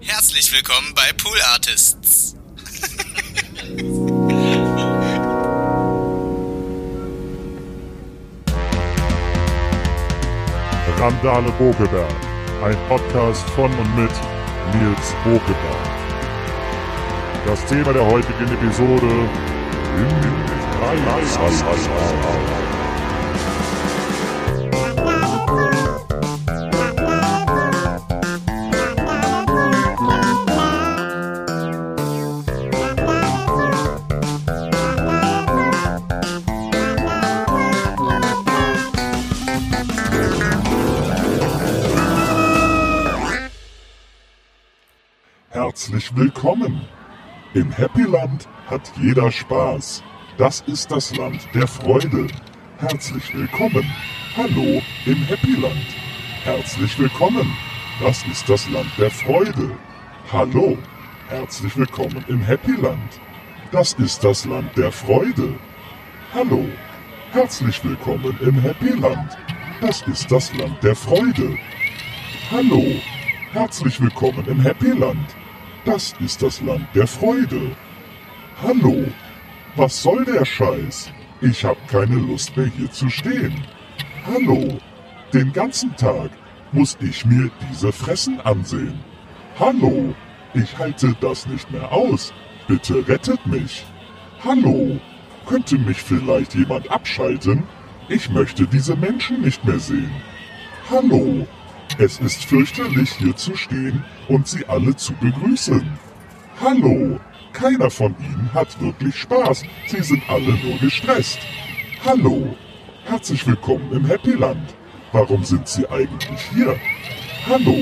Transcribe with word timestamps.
Herzlich 0.00 0.52
willkommen 0.52 0.92
bei 0.94 1.12
Pool 1.16 1.38
Artists. 1.52 2.36
Randale 10.98 11.50
Bokeberg, 11.52 12.14
ein 12.62 12.76
Podcast 12.88 13.48
von 13.50 13.72
und 13.72 13.96
mit 13.96 14.10
Nils 14.74 15.14
Bokeberg. 15.24 15.86
Das 17.46 17.64
Thema 17.66 17.92
der 17.92 18.04
heutigen 18.04 18.48
Episode 18.48 19.06
in 19.96 20.20
den 20.20 20.36
Herzlich 45.96 46.14
willkommen! 46.14 46.82
Im 47.54 47.72
Happy 47.72 48.02
Land 48.02 48.46
hat 48.66 48.92
jeder 49.00 49.32
Spaß. 49.32 50.04
Das 50.36 50.60
ist 50.66 50.90
das 50.90 51.16
Land 51.16 51.48
der 51.54 51.66
Freude. 51.66 52.26
Herzlich 52.76 53.34
willkommen. 53.34 53.90
Hallo 54.36 54.82
im 55.06 55.16
Happy 55.24 55.54
Land. 55.54 55.86
Herzlich 56.44 56.98
willkommen. 56.98 57.50
Das 57.98 58.22
ist 58.30 58.46
das 58.46 58.68
Land 58.68 58.90
der 58.98 59.10
Freude. 59.10 59.70
Hallo. 60.30 60.76
Herzlich 61.28 61.74
willkommen 61.78 62.22
im 62.28 62.42
Happy 62.42 62.72
Land. 62.72 63.18
Das 63.72 63.94
ist 63.94 64.22
das 64.22 64.44
Land 64.44 64.76
der 64.76 64.92
Freude. 64.92 65.54
Hallo. 66.34 66.66
Herzlich 67.30 67.82
willkommen 67.82 68.38
im 68.42 68.60
Happy 68.60 68.90
Land. 69.00 69.38
Das 69.80 70.02
ist 70.02 70.30
das 70.30 70.54
Land 70.56 70.76
der 70.82 70.94
Freude. 70.94 71.56
Hallo. 72.50 72.84
Herzlich 73.52 73.98
willkommen 73.98 74.44
im 74.46 74.60
Happy 74.60 74.90
Land. 74.90 75.34
Das 75.86 76.14
ist 76.18 76.42
das 76.42 76.60
Land 76.62 76.84
der 76.96 77.06
Freude. 77.06 77.70
Hallo. 78.60 79.04
Was 79.76 80.02
soll 80.02 80.24
der 80.24 80.44
Scheiß? 80.44 81.12
Ich 81.40 81.64
hab 81.64 81.76
keine 81.86 82.16
Lust 82.16 82.56
mehr 82.56 82.66
hier 82.66 82.90
zu 82.90 83.08
stehen. 83.08 83.54
Hallo. 84.26 84.78
Den 85.32 85.52
ganzen 85.52 85.94
Tag 85.94 86.30
muss 86.72 86.98
ich 87.00 87.24
mir 87.24 87.52
diese 87.70 87.92
Fressen 87.92 88.40
ansehen. 88.40 88.98
Hallo. 89.60 90.12
Ich 90.54 90.76
halte 90.76 91.14
das 91.20 91.46
nicht 91.46 91.70
mehr 91.70 91.92
aus. 91.92 92.34
Bitte 92.66 93.06
rettet 93.06 93.46
mich. 93.46 93.86
Hallo. 94.44 94.98
Könnte 95.46 95.78
mich 95.78 96.02
vielleicht 96.02 96.56
jemand 96.56 96.90
abschalten? 96.90 97.62
Ich 98.08 98.28
möchte 98.28 98.66
diese 98.66 98.96
Menschen 98.96 99.40
nicht 99.40 99.64
mehr 99.64 99.78
sehen. 99.78 100.10
Hallo. 100.90 101.46
Es 101.98 102.18
ist 102.20 102.44
fürchterlich 102.44 103.10
hier 103.12 103.34
zu 103.36 103.56
stehen 103.56 104.04
und 104.28 104.46
sie 104.46 104.66
alle 104.66 104.94
zu 104.96 105.14
begrüßen. 105.14 105.98
Hallo. 106.60 107.18
Keiner 107.54 107.90
von 107.90 108.14
ihnen 108.18 108.50
hat 108.52 108.78
wirklich 108.82 109.16
Spaß. 109.16 109.62
Sie 109.86 110.02
sind 110.02 110.22
alle 110.28 110.52
nur 110.62 110.76
gestresst. 110.78 111.38
Hallo. 112.04 112.54
Herzlich 113.06 113.46
willkommen 113.46 113.90
im 113.92 114.04
Happy 114.04 114.32
Land. 114.32 114.74
Warum 115.12 115.42
sind 115.42 115.66
Sie 115.68 115.88
eigentlich 115.88 116.42
hier? 116.52 116.78
Hallo. 117.46 117.78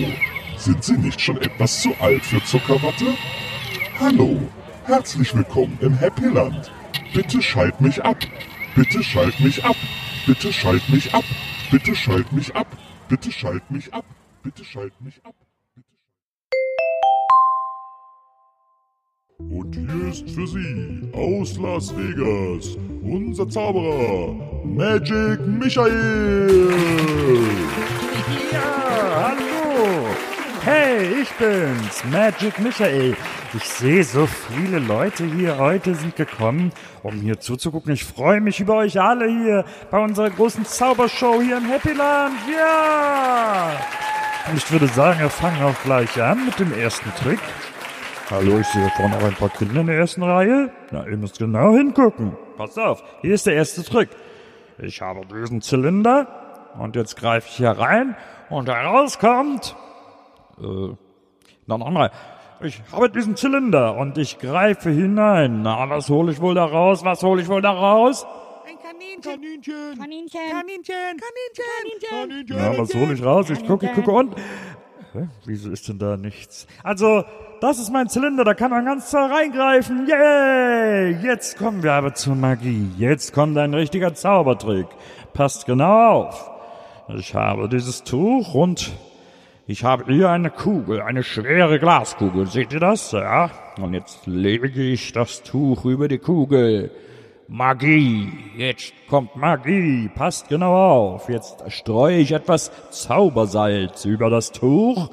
Sind 0.59 0.85
Sie 0.85 0.97
nicht 0.97 1.21
schon 1.21 1.39
etwas 1.39 1.83
zu 1.83 1.93
alt 1.99 2.23
für 2.25 2.43
Zuckerwatte? 2.45 3.07
Hallo. 3.99 4.41
Herzlich 4.85 5.35
willkommen 5.35 5.77
im 5.81 5.99
Happy 5.99 6.27
Land. 6.27 6.71
Bitte 7.13 7.43
schalt 7.43 7.81
mich 7.81 8.05
ab. 8.05 8.19
Bitte 8.77 9.03
schalt 9.03 9.41
mich 9.41 9.65
ab. 9.65 9.77
Bitte 10.25 10.53
schalt 10.53 10.89
mich 10.89 11.13
ab. 11.13 11.25
Bitte 11.73 11.97
schalt 11.97 12.33
mich 12.33 12.55
ab. 12.55 12.69
Bitte 13.09 13.31
schalt 13.31 13.71
mich 13.71 13.93
ab. 13.93 14.05
Bitte 14.43 14.65
schalt 14.65 14.99
mich 15.01 15.21
ab. 15.25 15.35
Und 19.39 19.75
hier 19.75 20.09
ist 20.09 20.31
für 20.31 20.47
Sie 20.47 21.11
aus 21.13 21.57
Las 21.59 21.95
Vegas 21.95 22.77
unser 23.03 23.49
Zauberer 23.49 24.65
Magic 24.65 25.47
Michael. 25.47 26.71
Ja. 28.53 28.84
Ich 31.05 31.31
bin's, 31.33 32.03
Magic 32.11 32.59
Michael. 32.59 33.15
Ich 33.53 33.65
sehe 33.65 34.03
so 34.03 34.27
viele 34.27 34.79
Leute 34.79 35.27
hier 35.27 35.59
heute 35.59 35.95
sind 35.95 36.17
gekommen, 36.17 36.73
um 37.03 37.13
hier 37.17 37.39
zuzugucken. 37.39 37.93
Ich 37.93 38.05
freue 38.05 38.41
mich 38.41 38.59
über 38.59 38.77
euch 38.77 38.99
alle 38.99 39.29
hier 39.29 39.67
bei 39.91 39.99
unserer 39.99 40.31
großen 40.31 40.65
Zaubershow 40.65 41.43
hier 41.43 41.59
im 41.59 41.69
Happyland. 41.69 42.37
Ja! 42.51 43.73
Und 44.49 44.57
ich 44.57 44.73
würde 44.73 44.87
sagen, 44.87 45.21
wir 45.21 45.29
fangen 45.29 45.63
auch 45.63 45.75
gleich 45.85 46.23
an 46.23 46.47
mit 46.47 46.59
dem 46.59 46.73
ersten 46.73 47.13
Trick. 47.17 47.41
Hallo, 48.31 48.61
ich 48.61 48.67
sehe 48.69 48.91
vorne 48.97 49.19
auch 49.19 49.25
ein 49.25 49.35
paar 49.35 49.51
Kinder 49.51 49.83
in 49.83 49.89
der 49.89 49.99
ersten 49.99 50.23
Reihe. 50.23 50.71
Na, 50.91 51.07
ihr 51.07 51.19
müsst 51.19 51.39
genau 51.39 51.75
hingucken. 51.75 52.35
Passt 52.57 52.79
auf, 52.79 53.03
hier 53.21 53.35
ist 53.35 53.47
der 53.47 53.57
erste 53.57 53.85
Trick. 53.85 54.09
Ich 54.79 55.03
habe 55.03 55.21
diesen 55.27 55.61
Zylinder 55.61 56.73
und 56.79 56.97
jetzt 56.97 57.17
greife 57.17 57.47
ich 57.51 57.57
hier 57.57 57.73
rein 57.73 58.17
und 58.49 58.71
heraus 58.71 59.19
kommt... 59.19 59.77
Äh, 60.61 60.95
noch 61.67 61.87
einmal. 61.87 62.11
Ich 62.61 62.83
habe 62.93 63.11
diesen 63.11 63.37
Zylinder 63.37 63.97
und 63.97 64.17
ich 64.17 64.39
greife 64.39 64.91
hinein. 64.91 65.63
Na, 65.63 65.89
was 65.91 66.09
hole 66.09 66.33
ich 66.33 66.41
wohl 66.41 66.55
da 66.55 66.65
raus? 66.65 67.05
Was 67.05 67.23
hole 67.23 67.43
ich 67.43 67.49
wohl 67.49 67.61
da 67.63 67.73
raus? 67.73 68.27
Ein 68.67 68.79
Kaninchen. 68.79 69.23
Kaninchen. 69.23 69.99
Kaninchen. 69.99 70.41
Kaninchen. 70.51 71.19
Kaninchen. 71.19 72.47
Kaninchen. 72.49 72.57
Na, 72.57 72.79
was 72.79 72.95
hole 72.95 73.13
ich 73.13 73.25
raus? 73.25 73.51
Ich 73.51 73.67
gucke, 73.67 73.87
ich 73.87 73.93
gucke 73.93 74.11
und... 74.11 74.35
Hä? 75.13 75.29
Wieso 75.45 75.71
ist 75.71 75.89
denn 75.89 75.99
da 75.99 76.17
nichts? 76.17 76.67
Also, 76.83 77.25
das 77.61 77.79
ist 77.79 77.93
mein 77.93 78.09
Zylinder, 78.09 78.43
da 78.43 78.55
kann 78.55 78.71
man 78.71 78.85
ganz 78.85 79.11
toll 79.11 79.31
reingreifen. 79.31 80.09
Yay! 80.09 81.19
Jetzt 81.23 81.57
kommen 81.57 81.83
wir 81.83 81.93
aber 81.93 82.15
zur 82.15 82.35
Magie. 82.35 82.91
Jetzt 82.99 83.33
kommt 83.33 83.57
ein 83.59 83.75
richtiger 83.75 84.15
Zaubertrick. 84.15 84.87
Passt 85.33 85.67
genau 85.67 86.25
auf. 86.25 86.51
Ich 87.17 87.35
habe 87.35 87.69
dieses 87.69 88.03
Tuch 88.03 88.55
und 88.55 88.91
ich 89.67 89.83
habe 89.83 90.13
hier 90.13 90.29
eine 90.29 90.51
Kugel, 90.51 91.01
eine 91.01 91.23
schwere 91.23 91.79
Glaskugel. 91.79 92.47
Seht 92.47 92.75
ihr 92.75 92.81
das? 92.81 93.13
Ja. 93.13 93.51
Und 93.81 93.95
jetzt 93.95 94.27
lege 94.27 94.69
ich 94.69 95.13
das 95.13 95.43
Tuch 95.43 95.87
über 95.87 96.07
die 96.07 96.19
Kugel. 96.19 96.91
Magie. 97.49 98.31
Jetzt 98.57 98.93
kommt 99.09 99.37
Magie. 99.37 100.11
Passt 100.15 100.49
genau 100.49 100.75
auf. 100.75 101.31
Jetzt 101.31 101.65
streue 101.69 102.19
ich 102.19 102.33
etwas 102.33 102.71
Zaubersalz 102.91 104.05
über 104.05 104.29
das 104.29 104.53
Tuch. 104.53 105.11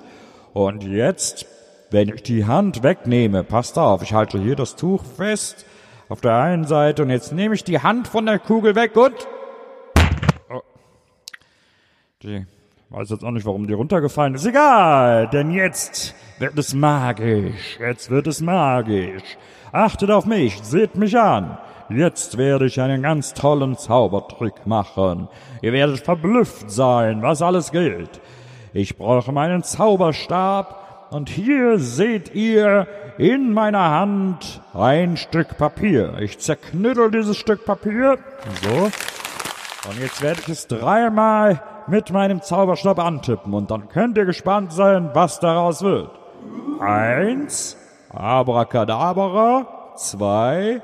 Und 0.53 0.83
jetzt, 0.83 1.45
wenn 1.89 2.09
ich 2.09 2.23
die 2.23 2.45
Hand 2.45 2.83
wegnehme, 2.83 3.45
passt 3.45 3.79
auf, 3.79 4.01
ich 4.03 4.13
halte 4.13 4.37
hier 4.37 4.57
das 4.57 4.75
Tuch 4.75 5.03
fest 5.05 5.65
auf 6.09 6.19
der 6.19 6.35
einen 6.35 6.65
Seite 6.65 7.03
und 7.03 7.09
jetzt 7.09 7.31
nehme 7.31 7.55
ich 7.55 7.63
die 7.63 7.79
Hand 7.79 8.09
von 8.09 8.25
der 8.25 8.37
Kugel 8.37 8.75
weg 8.75 8.97
und... 8.97 9.15
Oh. 10.49 10.61
Die 12.21 12.45
weiß 12.91 13.09
jetzt 13.09 13.23
auch 13.23 13.31
nicht, 13.31 13.45
warum 13.45 13.67
die 13.67 13.73
runtergefallen 13.73 14.35
ist. 14.35 14.45
Egal, 14.45 15.27
denn 15.29 15.51
jetzt 15.51 16.13
wird 16.39 16.57
es 16.57 16.73
magisch. 16.73 17.79
Jetzt 17.79 18.09
wird 18.09 18.27
es 18.27 18.41
magisch. 18.41 19.23
Achtet 19.71 20.11
auf 20.11 20.25
mich, 20.25 20.61
seht 20.61 20.95
mich 20.95 21.17
an. 21.17 21.57
Jetzt 21.89 22.37
werde 22.37 22.65
ich 22.65 22.79
einen 22.81 23.01
ganz 23.01 23.33
tollen 23.33 23.77
Zaubertrick 23.77 24.65
machen. 24.65 25.29
Ihr 25.61 25.73
werdet 25.73 25.99
verblüfft 25.99 26.69
sein, 26.69 27.21
was 27.21 27.41
alles 27.41 27.71
gilt. 27.71 28.21
Ich 28.73 28.97
brauche 28.97 29.31
meinen 29.31 29.63
Zauberstab 29.63 31.07
und 31.11 31.29
hier 31.29 31.79
seht 31.79 32.33
ihr 32.35 32.87
in 33.17 33.53
meiner 33.53 33.89
Hand 33.91 34.61
ein 34.73 35.15
Stück 35.17 35.57
Papier. 35.57 36.17
Ich 36.19 36.39
zerknüttel 36.39 37.11
dieses 37.11 37.37
Stück 37.37 37.65
Papier. 37.65 38.17
So. 38.63 38.89
Und 39.89 39.99
jetzt 39.99 40.21
werde 40.21 40.41
ich 40.41 40.49
es 40.49 40.67
dreimal 40.67 41.61
mit 41.91 42.09
meinem 42.09 42.41
Zauberstab 42.41 42.99
antippen 42.99 43.53
und 43.53 43.69
dann 43.69 43.89
könnt 43.89 44.17
ihr 44.17 44.23
gespannt 44.23 44.71
sein, 44.71 45.09
was 45.13 45.41
daraus 45.41 45.81
wird. 45.83 46.09
Eins, 46.79 47.77
Abracadabra, 48.09 49.93
zwei, 49.97 50.81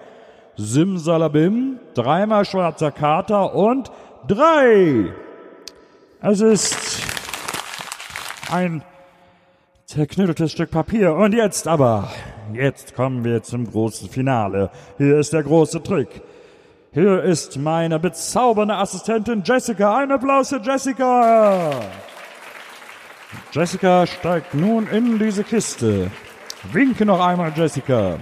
Simsalabim, 0.57 1.80
dreimal 1.94 2.44
schwarzer 2.44 2.92
Kater 2.92 3.56
und 3.56 3.89
drei. 4.27 5.13
Es 6.21 6.42
ist 6.42 7.01
ein 8.51 8.83
zerknütteltes 9.86 10.51
Stück 10.51 10.71
Papier. 10.71 11.13
Und 11.15 11.33
jetzt 11.33 11.69
aber, 11.69 12.10
jetzt 12.51 12.95
kommen 12.95 13.24
wir 13.24 13.44
zum 13.44 13.71
großen 13.71 14.10
Finale. 14.10 14.71
Hier 14.98 15.18
ist 15.19 15.31
der 15.31 15.44
große 15.44 15.81
Trick. 15.81 16.21
Hier 16.98 17.22
ist 17.22 17.60
meine 17.60 18.00
bezaubernde 18.00 18.74
Assistentin 18.74 19.44
Jessica. 19.46 20.00
Ein 20.00 20.12
Applaus 20.12 20.50
für 20.50 20.60
Jessica. 20.60 21.70
Jessica 23.52 24.08
steigt 24.08 24.56
nun 24.56 24.88
in 24.88 25.20
diese 25.20 25.44
Kiste. 25.44 26.10
Winke 26.72 27.06
noch 27.06 27.24
einmal, 27.24 27.54
Jessica. 27.56 28.18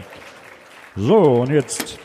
So, 0.98 1.16
und 1.16 1.52
jetzt 1.52 2.00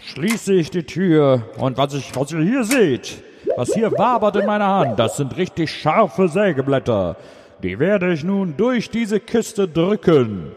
schließe 0.00 0.52
ich 0.52 0.70
die 0.70 0.84
Tür. 0.84 1.44
Und 1.56 1.78
was, 1.78 1.94
ich, 1.94 2.14
was 2.14 2.32
ihr 2.32 2.40
hier 2.42 2.64
seht, 2.64 3.24
was 3.56 3.72
hier 3.72 3.90
wabert 3.90 4.36
in 4.36 4.44
meiner 4.44 4.68
Hand, 4.68 4.98
das 4.98 5.16
sind 5.16 5.38
richtig 5.38 5.70
scharfe 5.70 6.28
Sägeblätter. 6.28 7.16
Die 7.62 7.78
werde 7.78 8.12
ich 8.12 8.24
nun 8.24 8.58
durch 8.58 8.90
diese 8.90 9.20
Kiste 9.20 9.66
drücken. 9.66 10.52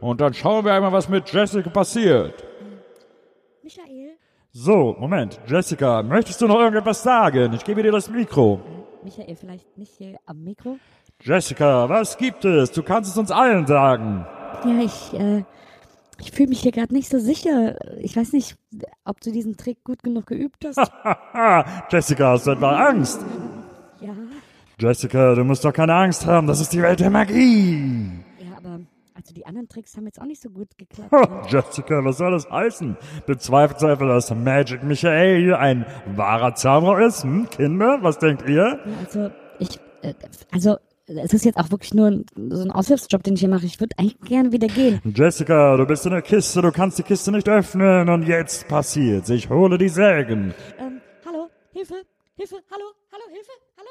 Und 0.00 0.20
dann 0.20 0.32
schauen 0.32 0.64
wir 0.64 0.74
einmal, 0.74 0.92
was 0.92 1.08
mit 1.08 1.28
Jessica 1.32 1.70
passiert. 1.70 2.51
So, 4.54 4.94
Moment. 4.98 5.40
Jessica, 5.46 6.02
möchtest 6.02 6.42
du 6.42 6.46
noch 6.46 6.58
irgendetwas 6.58 7.02
sagen? 7.02 7.54
Ich 7.54 7.64
gebe 7.64 7.82
dir 7.82 7.90
das 7.90 8.10
Mikro. 8.10 8.60
Michael, 9.02 9.34
vielleicht 9.34 9.78
nicht 9.78 9.92
hier 9.96 10.18
am 10.26 10.44
Mikro? 10.44 10.76
Jessica, 11.22 11.88
was 11.88 12.18
gibt 12.18 12.44
es? 12.44 12.70
Du 12.70 12.82
kannst 12.82 13.10
es 13.10 13.16
uns 13.16 13.30
allen 13.30 13.66
sagen. 13.66 14.26
Ja, 14.66 14.78
ich, 14.82 15.18
äh, 15.18 15.44
ich 16.20 16.32
fühle 16.32 16.50
mich 16.50 16.60
hier 16.60 16.72
gerade 16.72 16.92
nicht 16.92 17.08
so 17.08 17.18
sicher. 17.18 17.76
Ich 17.98 18.14
weiß 18.14 18.34
nicht, 18.34 18.56
ob 19.06 19.22
du 19.22 19.32
diesen 19.32 19.56
Trick 19.56 19.82
gut 19.84 20.02
genug 20.02 20.26
geübt 20.26 20.66
hast. 20.66 20.78
Jessica, 21.90 22.32
hast 22.32 22.46
du 22.46 22.50
etwa 22.50 22.88
Angst? 22.88 23.24
ja. 24.00 24.12
Jessica, 24.78 25.34
du 25.34 25.44
musst 25.44 25.64
doch 25.64 25.72
keine 25.72 25.94
Angst 25.94 26.26
haben. 26.26 26.46
Das 26.46 26.60
ist 26.60 26.72
die 26.72 26.82
Welt 26.82 27.00
der 27.00 27.10
Magie. 27.10 28.22
Also 29.14 29.34
die 29.34 29.44
anderen 29.46 29.68
Tricks 29.68 29.96
haben 29.96 30.06
jetzt 30.06 30.20
auch 30.20 30.26
nicht 30.26 30.40
so 30.40 30.48
gut 30.50 30.76
geklappt. 30.78 31.12
Ha, 31.12 31.46
Jessica, 31.48 32.04
was 32.04 32.18
soll 32.18 32.32
das 32.32 32.50
heißen? 32.50 32.96
Bezweifelt 33.26 33.82
einfach, 33.82 34.06
dass 34.06 34.34
Magic 34.34 34.82
Michael 34.82 35.42
hier 35.42 35.58
ein 35.58 35.84
wahrer 36.16 36.54
Zauberer 36.54 37.06
ist? 37.06 37.22
Hm, 37.22 37.48
Kinder, 37.50 37.98
was 38.00 38.18
denkt 38.18 38.48
ihr? 38.48 38.80
Also, 39.00 39.30
ich, 39.58 39.78
äh, 40.02 40.14
also, 40.50 40.76
es 41.06 41.34
ist 41.34 41.44
jetzt 41.44 41.58
auch 41.58 41.70
wirklich 41.70 41.92
nur 41.94 42.06
ein, 42.06 42.26
so 42.50 42.62
ein 42.62 42.70
Aushilfsjob, 42.70 43.22
den 43.22 43.34
ich 43.34 43.40
hier 43.40 43.48
mache. 43.48 43.66
Ich 43.66 43.80
würde 43.80 43.94
eigentlich 43.98 44.18
gerne 44.20 44.52
wieder 44.52 44.68
gehen. 44.68 45.00
Jessica, 45.04 45.76
du 45.76 45.84
bist 45.84 46.06
in 46.06 46.12
der 46.12 46.22
Kiste, 46.22 46.62
du 46.62 46.72
kannst 46.72 46.98
die 46.98 47.02
Kiste 47.02 47.32
nicht 47.32 47.48
öffnen 47.48 48.08
und 48.08 48.22
jetzt 48.22 48.68
passiert's. 48.68 49.28
Ich 49.28 49.50
hole 49.50 49.76
die 49.78 49.88
Sägen. 49.88 50.54
Ähm, 50.78 51.00
hallo, 51.26 51.48
Hilfe, 51.72 51.94
Hilfe, 52.36 52.56
hallo, 52.70 52.84
hallo, 53.12 53.24
Hilfe, 53.30 53.52
hallo. 53.76 53.88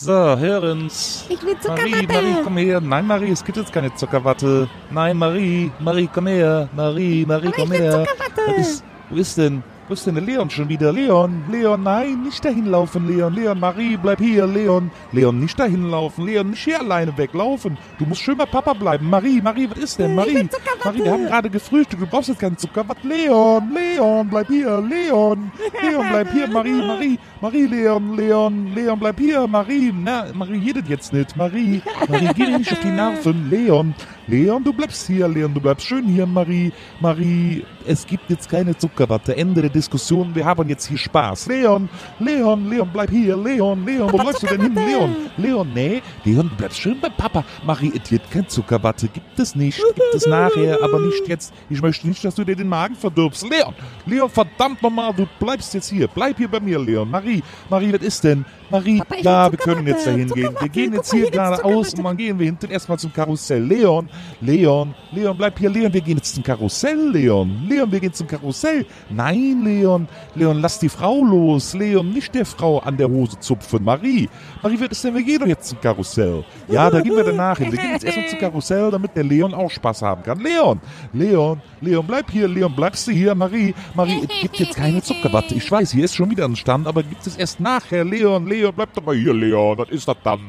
So, 0.00 0.12
hören's. 0.12 1.26
Ich 1.28 1.42
will 1.42 1.56
Marie, 1.66 1.90
Zuckerwatte. 1.90 2.12
Marie, 2.12 2.42
komm 2.44 2.56
her. 2.56 2.80
Nein, 2.80 3.06
Marie, 3.08 3.30
es 3.32 3.44
gibt 3.44 3.58
jetzt 3.58 3.72
keine 3.72 3.92
Zuckerwatte. 3.96 4.68
Nein, 4.92 5.16
Marie, 5.16 5.72
Marie, 5.80 6.08
komm 6.12 6.28
her. 6.28 6.68
Marie, 6.72 7.26
Marie, 7.26 7.50
komm 7.50 7.72
ich 7.72 7.80
will 7.80 7.80
her. 7.80 8.06
Zuckerwatte. 8.06 8.60
Ist, 8.60 8.84
wo 9.10 9.16
ist 9.16 9.36
denn, 9.38 9.64
wo 9.88 9.94
ist 9.94 10.06
denn 10.06 10.14
der 10.14 10.24
Leon 10.24 10.50
schon 10.50 10.68
wieder? 10.68 10.92
Leon, 10.92 11.44
Leon, 11.50 11.82
nein, 11.82 12.22
nicht 12.22 12.44
dahin 12.44 12.66
laufen, 12.66 13.08
Leon. 13.08 13.34
Leon, 13.34 13.58
Marie, 13.58 13.96
bleib 13.96 14.18
hier, 14.18 14.46
Leon. 14.46 14.90
Leon, 15.12 15.40
nicht 15.40 15.58
dahin 15.58 15.88
laufen. 15.90 16.26
Leon, 16.26 16.50
nicht 16.50 16.62
hier 16.62 16.80
alleine 16.80 17.16
weglaufen. 17.16 17.78
Du 17.98 18.04
musst 18.04 18.20
schön 18.20 18.36
bei 18.36 18.44
Papa 18.44 18.74
bleiben. 18.74 19.08
Marie, 19.08 19.40
Marie, 19.40 19.68
was 19.70 19.78
ist 19.78 19.98
denn? 19.98 20.14
Marie, 20.14 20.46
Marie, 20.84 21.02
wir 21.02 21.10
haben 21.10 21.24
gerade 21.24 21.48
gefrühstückt. 21.48 22.02
Du 22.02 22.06
brauchst 22.06 22.28
jetzt 22.28 22.40
keinen 22.40 22.58
Zuckerwatte. 22.58 23.08
Leon, 23.08 23.70
Leon, 23.72 24.28
bleib 24.28 24.48
hier, 24.48 24.78
Leon. 24.78 25.50
Leon, 25.82 26.06
bleib 26.10 26.32
hier, 26.32 26.48
Marie, 26.48 26.82
Marie. 26.86 27.18
Marie, 27.40 27.66
Leon, 27.66 28.16
Leon, 28.16 28.74
Leon, 28.74 28.98
bleib 28.98 29.18
hier, 29.18 29.46
Marie. 29.46 29.92
Na, 29.96 30.26
Marie, 30.34 30.58
jedet 30.58 30.86
jetzt 30.88 31.12
nicht. 31.14 31.34
Marie, 31.34 31.80
Marie, 32.08 32.28
geh 32.34 32.44
dir 32.44 32.58
nicht 32.58 32.72
auf 32.72 32.80
die 32.80 32.88
Nerven. 32.90 33.48
Leon, 33.48 33.94
Leon, 34.28 34.62
du 34.62 34.74
bleibst 34.74 35.06
hier, 35.06 35.26
Leon, 35.26 35.54
du 35.54 35.60
bleibst 35.60 35.86
schön 35.86 36.04
hier, 36.04 36.26
Marie. 36.26 36.70
Marie, 37.00 37.64
es 37.86 38.06
gibt 38.06 38.28
jetzt 38.28 38.46
keine 38.50 38.76
Zuckerwatte. 38.76 39.34
Ende 39.34 39.62
der 39.62 39.70
Diskussion, 39.70 40.34
wir 40.34 40.44
haben 40.44 40.68
jetzt 40.68 40.86
hier 40.86 40.98
Spaß. 40.98 41.46
Leon, 41.46 41.88
Leon, 42.18 42.68
Leon, 42.68 42.90
bleib 42.92 43.08
hier. 43.08 43.34
Leon, 43.38 43.86
Leon, 43.86 44.12
wo 44.12 44.18
läufst 44.18 44.42
du 44.42 44.46
denn 44.46 44.60
hin? 44.60 44.74
Leon, 44.74 45.16
Leon, 45.38 45.70
nee. 45.74 46.02
Leon, 46.24 46.50
du 46.50 46.56
bleibst 46.56 46.78
schön 46.78 47.00
bei 47.00 47.08
Papa. 47.08 47.42
Marie, 47.64 47.90
es 48.02 48.10
wird 48.10 48.30
kein 48.30 48.46
Zuckerwatte. 48.46 49.08
Gibt 49.08 49.38
es 49.38 49.54
nicht. 49.54 49.78
Gibt 49.78 50.14
es 50.14 50.26
nachher, 50.26 50.76
aber 50.82 51.00
nicht 51.00 51.26
jetzt. 51.26 51.54
Ich 51.70 51.80
möchte 51.80 52.06
nicht, 52.06 52.22
dass 52.22 52.34
du 52.34 52.44
dir 52.44 52.54
den 52.54 52.68
Magen 52.68 52.96
verdirbst. 52.96 53.48
Leon, 53.48 53.74
Leon, 54.04 54.28
verdammt 54.28 54.82
nochmal, 54.82 55.14
du 55.14 55.26
bleibst 55.40 55.72
jetzt 55.72 55.88
hier. 55.88 56.06
Bleib 56.06 56.36
hier 56.36 56.48
bei 56.48 56.60
mir, 56.60 56.78
Leon. 56.78 57.10
Marie, 57.10 57.42
Marie, 57.70 57.94
was 57.94 58.02
ist 58.02 58.24
denn? 58.24 58.44
Marie, 58.70 58.98
Papa, 58.98 59.16
ja, 59.22 59.50
wir 59.50 59.58
können 59.58 59.86
jetzt 59.86 60.06
dahin 60.06 60.28
gehen. 60.28 60.54
Wir 60.60 60.68
gehen 60.68 60.92
jetzt 60.92 61.10
hier 61.10 61.30
geradeaus 61.30 61.94
und 61.94 62.04
dann 62.04 62.18
gehen 62.18 62.38
wir 62.38 62.44
hinten 62.44 62.70
erstmal 62.70 62.98
zum 62.98 63.10
Karussell. 63.10 63.64
Leon, 63.64 64.10
Leon, 64.40 64.94
Leon, 65.12 65.36
bleib 65.36 65.58
hier, 65.58 65.70
Leon, 65.70 65.92
wir 65.92 66.00
gehen 66.00 66.16
jetzt 66.16 66.34
zum 66.34 66.44
Karussell, 66.44 67.10
Leon. 67.10 67.66
Leon, 67.68 67.90
wir 67.90 68.00
gehen 68.00 68.12
zum 68.12 68.26
Karussell. 68.26 68.86
Nein, 69.10 69.62
Leon, 69.64 70.08
Leon, 70.34 70.60
lass 70.60 70.78
die 70.78 70.88
Frau 70.88 71.24
los. 71.24 71.74
Leon, 71.74 72.10
nicht 72.10 72.34
der 72.34 72.46
Frau 72.46 72.78
an 72.78 72.96
der 72.96 73.08
Hose 73.08 73.38
zupfen. 73.40 73.84
Marie, 73.84 74.28
Marie, 74.62 74.80
was 74.80 74.88
ist 74.90 75.04
denn, 75.04 75.14
wir 75.14 75.22
gehen 75.22 75.40
doch 75.40 75.46
jetzt 75.46 75.68
zum 75.68 75.80
Karussell. 75.80 76.44
Ja, 76.68 76.90
da 76.90 77.00
gehen 77.00 77.16
wir 77.16 77.24
danach 77.24 77.58
hin. 77.58 77.72
Wir 77.72 77.78
gehen 77.78 77.92
jetzt 77.92 78.04
erstmal 78.04 78.28
zum 78.28 78.38
Karussell, 78.38 78.90
damit 78.90 79.16
der 79.16 79.24
Leon 79.24 79.54
auch 79.54 79.70
Spaß 79.70 80.02
haben 80.02 80.22
kann. 80.22 80.40
Leon, 80.40 80.80
Leon, 81.12 81.60
Leon, 81.80 82.06
bleib 82.06 82.30
hier, 82.30 82.48
Leon, 82.48 82.74
bleibst 82.74 83.06
du 83.08 83.12
hier. 83.12 83.34
Marie, 83.34 83.74
Marie, 83.94 84.20
es 84.28 84.40
gibt 84.40 84.58
jetzt 84.58 84.76
keine 84.76 85.02
Zuckerwatte. 85.02 85.54
Ich 85.54 85.70
weiß, 85.70 85.92
hier 85.92 86.04
ist 86.04 86.14
schon 86.14 86.30
wieder 86.30 86.44
ein 86.44 86.56
Stand, 86.56 86.86
aber 86.86 87.02
gibt 87.02 87.26
es 87.26 87.36
erst 87.36 87.60
nachher. 87.60 88.04
Leon, 88.04 88.46
Leon, 88.46 88.72
bleib 88.74 88.92
doch 88.94 89.04
mal 89.04 89.16
hier, 89.16 89.34
Leon. 89.34 89.78
Was 89.78 89.88
ist 89.90 90.06
das 90.06 90.16
dann? 90.22 90.40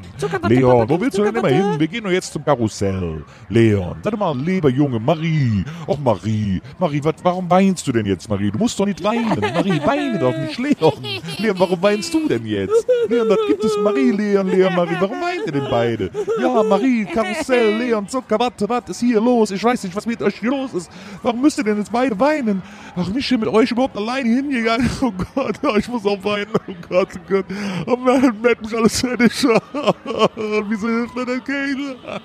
Leon, 0.47 0.89
wo 0.89 0.99
willst 0.99 1.17
du 1.17 1.23
denn 1.23 1.35
immer 1.35 1.47
hin? 1.47 1.79
Wir 1.79 1.87
gehen 1.87 2.03
doch 2.03 2.11
jetzt 2.11 2.33
zum 2.33 2.43
Karussell. 2.43 3.23
Leon, 3.49 3.58
sag 4.03 4.11
doch 4.11 4.19
mal, 4.19 4.37
lieber 4.37 4.69
Junge, 4.69 4.99
Marie. 4.99 5.63
Och, 5.87 5.99
Marie. 5.99 6.61
Marie, 6.79 7.03
wat, 7.03 7.15
warum 7.23 7.49
weinst 7.49 7.87
du 7.87 7.91
denn 7.91 8.05
jetzt, 8.05 8.29
Marie? 8.29 8.51
Du 8.51 8.57
musst 8.57 8.79
doch 8.79 8.85
nicht 8.85 9.03
weinen. 9.03 9.39
Marie, 9.39 9.81
weine 9.85 10.19
doch 10.19 10.37
nicht. 10.37 10.57
Leon, 10.57 10.93
Leon, 11.37 11.59
warum 11.59 11.81
weinst 11.81 12.13
du 12.13 12.27
denn 12.27 12.45
jetzt? 12.45 12.85
Leon, 13.07 13.27
das 13.29 13.37
gibt 13.47 13.63
es 13.63 13.77
Marie, 13.83 14.11
Leon, 14.11 14.47
Leon, 14.47 14.75
Marie. 14.75 14.95
Warum 14.99 15.21
weint 15.21 15.45
ihr 15.45 15.51
denn 15.51 15.67
beide? 15.69 16.11
Ja, 16.41 16.63
Marie, 16.63 17.05
Karussell, 17.05 17.77
Leon, 17.77 18.07
Zuckerwatte, 18.07 18.67
was 18.69 18.83
ist 18.89 18.99
hier 18.99 19.21
los? 19.21 19.51
Ich 19.51 19.63
weiß 19.63 19.83
nicht, 19.83 19.95
was 19.95 20.05
mit 20.05 20.21
euch 20.21 20.39
hier 20.39 20.51
los 20.51 20.73
ist. 20.73 20.91
Warum 21.23 21.41
müsst 21.41 21.57
ihr 21.57 21.63
denn 21.63 21.77
jetzt 21.77 21.91
beide 21.91 22.19
weinen? 22.19 22.61
Ach, 22.95 23.07
bin 23.07 23.17
ich 23.17 23.27
hier 23.27 23.37
mit 23.37 23.49
euch 23.49 23.71
überhaupt 23.71 23.97
alleine 23.97 24.29
hingegangen? 24.29 24.89
Oh 25.01 25.13
Gott, 25.33 25.55
ja, 25.63 25.75
ich 25.77 25.87
muss 25.87 26.05
auch 26.05 26.21
weinen. 26.23 26.47
Oh 26.67 26.73
Gott, 26.87 27.07
oh 27.15 27.19
Gott. 27.29 27.45
Oh 27.87 27.95
man, 27.95 28.41
merkt 28.41 28.61
mich 28.61 28.75
alles 28.75 28.99
fertig. 28.99 29.31
Wieso 30.69 30.87
hilft 30.87 31.15
mir 31.15 31.25
denn 31.25 31.43
keiner? 31.43 32.21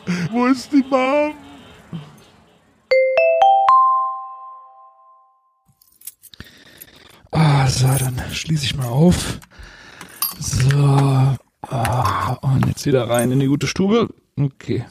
Wo 0.32 0.46
ist 0.50 0.72
die 0.72 0.84
Mom? 0.88 1.34
Ah, 7.30 7.66
so, 7.68 7.86
dann 7.86 8.20
schließe 8.32 8.64
ich 8.64 8.76
mal 8.76 8.88
auf. 8.88 9.38
So. 10.38 11.36
Ah, 11.62 12.32
und 12.42 12.66
jetzt 12.66 12.86
wieder 12.86 13.08
rein 13.08 13.30
in 13.30 13.40
die 13.40 13.46
gute 13.46 13.66
Stube. 13.66 14.08
Okay. 14.36 14.84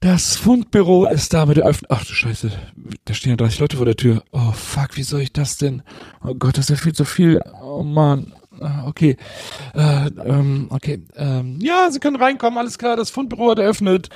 Das 0.00 0.36
Fundbüro 0.36 1.06
ist 1.06 1.32
damit 1.32 1.58
eröffnet. 1.58 1.90
Ach 1.90 2.04
du 2.04 2.12
Scheiße, 2.12 2.52
da 3.04 3.14
stehen 3.14 3.30
ja 3.30 3.36
30 3.36 3.60
Leute 3.60 3.76
vor 3.76 3.86
der 3.86 3.96
Tür. 3.96 4.22
Oh 4.32 4.52
fuck, 4.52 4.96
wie 4.96 5.02
soll 5.02 5.20
ich 5.20 5.32
das 5.32 5.56
denn? 5.56 5.82
Oh 6.22 6.34
Gott, 6.34 6.58
das 6.58 6.70
ist 6.70 6.78
ja 6.78 6.82
viel 6.82 6.94
zu 6.94 7.04
viel. 7.04 7.40
Oh 7.62 7.82
Mann. 7.82 8.32
Ah, 8.60 8.84
Okay. 8.86 9.16
Äh, 9.74 10.06
ähm, 10.24 10.68
okay. 10.70 11.02
Ähm, 11.16 11.58
ja, 11.60 11.90
Sie 11.90 11.98
können 12.00 12.16
reinkommen, 12.16 12.58
alles 12.58 12.78
klar, 12.78 12.96
das 12.96 13.10
Fundbüro 13.10 13.50
hat 13.50 13.58
eröffnet. 13.58 14.08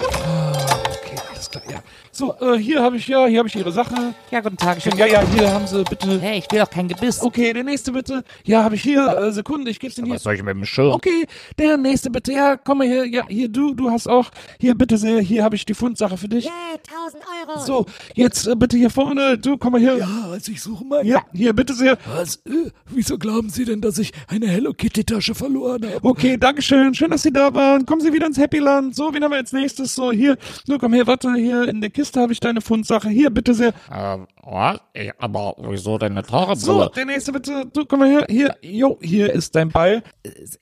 Ah, 0.00 0.52
okay, 0.90 1.16
alles 1.32 1.50
klar, 1.50 1.62
ja. 1.70 1.82
So, 2.16 2.32
äh, 2.40 2.56
hier 2.58 2.80
habe 2.80 2.96
ich, 2.96 3.08
ja, 3.08 3.26
hier 3.26 3.38
habe 3.40 3.48
ich 3.48 3.56
Ihre 3.56 3.72
Sache. 3.72 4.14
Ja, 4.30 4.40
guten 4.40 4.56
Tag. 4.56 4.78
Ich 4.78 4.84
Ja, 4.84 5.04
ja, 5.06 5.20
hier 5.34 5.50
haben 5.52 5.66
Sie 5.66 5.82
bitte. 5.82 6.20
Hey, 6.20 6.38
ich 6.38 6.50
will 6.52 6.60
doch 6.60 6.70
kein 6.70 6.86
Gebiss. 6.86 7.20
Okay, 7.20 7.52
der 7.52 7.64
nächste 7.64 7.90
bitte. 7.90 8.22
Ja, 8.44 8.62
habe 8.62 8.76
ich 8.76 8.82
hier. 8.82 9.04
Äh, 9.18 9.32
Sekunde, 9.32 9.68
ich 9.70 9.80
geb's 9.80 9.98
Ihnen 9.98 10.06
hier. 10.06 10.18
soll 10.20 10.34
ich 10.34 10.42
mit 10.44 10.54
dem 10.54 10.64
Schirm? 10.64 10.92
Okay, 10.92 11.26
der 11.58 11.76
nächste 11.76 12.10
bitte. 12.10 12.32
Ja, 12.32 12.56
komm 12.56 12.78
mal 12.78 12.86
her. 12.86 13.04
Ja, 13.04 13.26
hier 13.26 13.48
du, 13.48 13.74
du 13.74 13.90
hast 13.90 14.06
auch. 14.08 14.30
Hier 14.60 14.76
bitte 14.76 14.96
sehr. 14.96 15.20
Hier 15.20 15.42
habe 15.42 15.56
ich 15.56 15.64
die 15.66 15.74
Fundsache 15.74 16.16
für 16.16 16.28
dich. 16.28 16.44
Yeah, 16.44 16.54
1000 16.88 17.24
Euro. 17.48 17.60
So, 17.60 17.86
jetzt 18.14 18.46
äh, 18.46 18.54
bitte 18.56 18.76
hier 18.76 18.90
vorne. 18.90 19.38
Du, 19.38 19.56
komm 19.56 19.72
mal 19.72 19.80
her. 19.80 19.96
Ja, 19.98 20.28
also 20.30 20.52
ich 20.52 20.60
suche 20.60 20.84
mal. 20.84 21.06
Ja, 21.06 21.22
hier 21.32 21.52
bitte 21.52 21.74
sehr. 21.74 21.98
Was? 22.06 22.36
Äh, 22.46 22.70
wieso 22.86 23.18
glauben 23.18 23.50
Sie 23.50 23.64
denn, 23.64 23.80
dass 23.80 23.98
ich 23.98 24.12
eine 24.28 24.46
Hello 24.46 24.72
Kitty 24.72 25.04
Tasche 25.04 25.34
verloren 25.34 25.84
habe? 25.84 26.00
Okay, 26.02 26.36
Dankeschön. 26.36 26.94
Schön, 26.94 27.10
dass 27.10 27.22
Sie 27.22 27.32
da 27.32 27.54
waren. 27.54 27.86
Kommen 27.86 28.00
Sie 28.00 28.12
wieder 28.12 28.26
ins 28.26 28.38
Happy 28.38 28.58
Land. 28.58 28.94
So, 28.94 29.12
wen 29.12 29.22
haben 29.22 29.32
wir 29.32 29.38
als 29.38 29.52
nächstes? 29.52 29.94
So, 29.94 30.12
hier. 30.12 30.36
Du, 30.66 30.78
komm 30.78 30.92
her, 30.92 31.06
warte. 31.06 31.32
Hier 31.34 31.68
in 31.68 31.80
der 31.80 31.90
Kiste 31.90 32.20
habe 32.20 32.32
ich 32.32 32.40
deine 32.40 32.60
Fundsache. 32.60 33.08
Hier, 33.08 33.30
bitte 33.30 33.54
sehr. 33.54 33.74
Ähm, 33.92 34.26
was? 34.42 34.80
Ey, 34.92 35.12
aber 35.18 35.54
wieso 35.58 35.98
denn 35.98 36.12
eine 36.12 36.22
teure 36.22 36.56
So, 36.56 36.88
der 36.88 37.04
nächste 37.04 37.32
bitte. 37.32 37.66
Du, 37.72 37.84
komm 37.84 38.00
mal 38.00 38.08
her. 38.08 38.26
Hier. 38.28 38.54
Jo, 38.62 38.98
hier 39.00 39.32
ist 39.32 39.54
dein 39.54 39.70
Ball. 39.70 40.02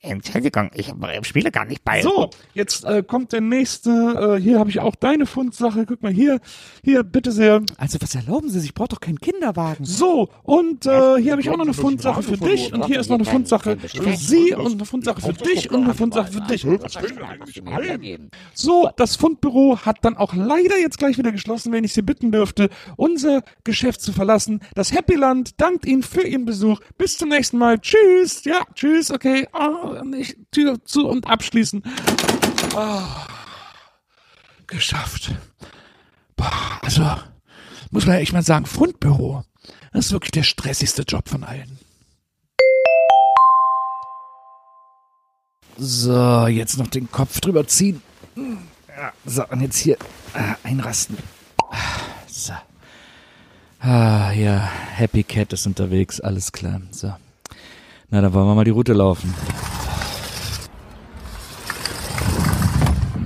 Entschuldigung, 0.01 0.71
ich 0.73 0.89
äh, 0.89 1.23
spiele 1.23 1.51
gar 1.51 1.65
nicht 1.65 1.83
bei. 1.83 2.01
So, 2.01 2.29
jetzt 2.53 2.85
äh, 2.85 3.03
kommt 3.03 3.33
der 3.33 3.41
nächste. 3.41 4.37
Äh, 4.37 4.41
hier 4.41 4.59
habe 4.59 4.69
ich 4.69 4.79
auch 4.79 4.95
deine 4.95 5.25
Fundsache. 5.25 5.85
Guck 5.85 6.01
mal 6.01 6.11
hier. 6.11 6.39
Hier, 6.85 7.03
bitte 7.03 7.31
sehr. 7.31 7.61
Also 7.77 7.97
was 8.01 8.13
erlauben 8.13 8.49
Sie 8.49 8.59
sich? 8.59 8.71
Ich 8.71 8.73
brauche 8.73 8.89
doch 8.89 8.99
keinen 8.99 9.19
Kinderwagen. 9.19 9.85
So, 9.85 10.27
und 10.43 10.85
äh, 10.85 11.15
hier 11.15 11.31
habe 11.31 11.41
ich 11.41 11.49
auch 11.49 11.55
noch 11.55 11.63
eine 11.63 11.73
Fundsache 11.73 12.21
für 12.21 12.35
dich. 12.35 12.73
Und 12.73 12.85
hier 12.87 12.99
ist 12.99 13.09
noch 13.09 13.15
eine 13.15 13.25
Fundsache 13.25 13.77
für 13.77 14.13
sie 14.17 14.53
und 14.53 14.73
eine 14.73 14.85
Fundsache 14.85 15.21
für 15.21 15.31
dich 15.31 15.71
und 15.71 15.85
eine 15.85 15.93
Fundsache 15.93 16.33
für 16.33 16.41
dich. 16.41 16.67
So, 18.53 18.89
das 18.97 19.15
Fundbüro 19.15 19.77
hat 19.77 19.99
dann 20.01 20.17
auch 20.17 20.33
leider 20.33 20.77
jetzt 20.77 20.97
gleich 20.97 21.17
wieder 21.17 21.31
geschlossen, 21.31 21.71
wenn 21.71 21.85
ich 21.85 21.93
Sie 21.93 22.01
bitten 22.01 22.33
dürfte, 22.33 22.69
unser 22.97 23.43
Geschäft 23.63 24.01
zu 24.01 24.11
verlassen. 24.11 24.59
Das 24.75 24.91
Happy 24.91 25.15
Land 25.15 25.61
dankt 25.61 25.85
Ihnen 25.85 26.03
für 26.03 26.27
Ihren 26.27 26.43
Besuch. 26.43 26.81
Bis 26.97 27.17
zum 27.17 27.29
nächsten 27.29 27.59
Mal. 27.59 27.79
Tschüss. 27.79 28.43
Ja, 28.43 28.59
tschüss. 28.75 29.09
Okay. 29.09 29.47
Oh, 29.53 30.03
nicht 30.03 30.35
Tür 30.51 30.83
zu 30.83 31.07
und 31.07 31.27
abschließen. 31.27 31.81
Oh, 32.75 33.01
geschafft. 34.67 35.31
Boah, 36.35 36.79
also, 36.81 37.05
muss 37.91 38.05
man 38.05 38.15
ja 38.15 38.21
echt 38.21 38.33
mal 38.33 38.43
sagen, 38.43 38.65
Fundbüro. 38.65 39.43
Das 39.91 40.07
ist 40.07 40.11
wirklich 40.11 40.31
der 40.31 40.43
stressigste 40.43 41.03
Job 41.03 41.29
von 41.29 41.43
allen. 41.43 41.77
So, 45.77 46.47
jetzt 46.47 46.77
noch 46.77 46.87
den 46.87 47.09
Kopf 47.11 47.39
drüber 47.41 47.67
ziehen. 47.67 48.01
Ja, 48.87 49.11
so, 49.25 49.45
und 49.47 49.61
jetzt 49.61 49.77
hier 49.77 49.97
ah, 50.33 50.55
einrasten. 50.63 51.17
So. 52.27 52.53
Ah, 53.79 54.31
ja, 54.31 54.57
Happy 54.95 55.23
Cat 55.23 55.53
ist 55.53 55.65
unterwegs, 55.65 56.21
alles 56.21 56.51
klar. 56.51 56.81
So. 56.91 57.13
Na, 58.09 58.21
dann 58.21 58.33
wollen 58.33 58.47
wir 58.47 58.55
mal 58.55 58.63
die 58.63 58.71
Route 58.71 58.93
laufen. 58.93 59.33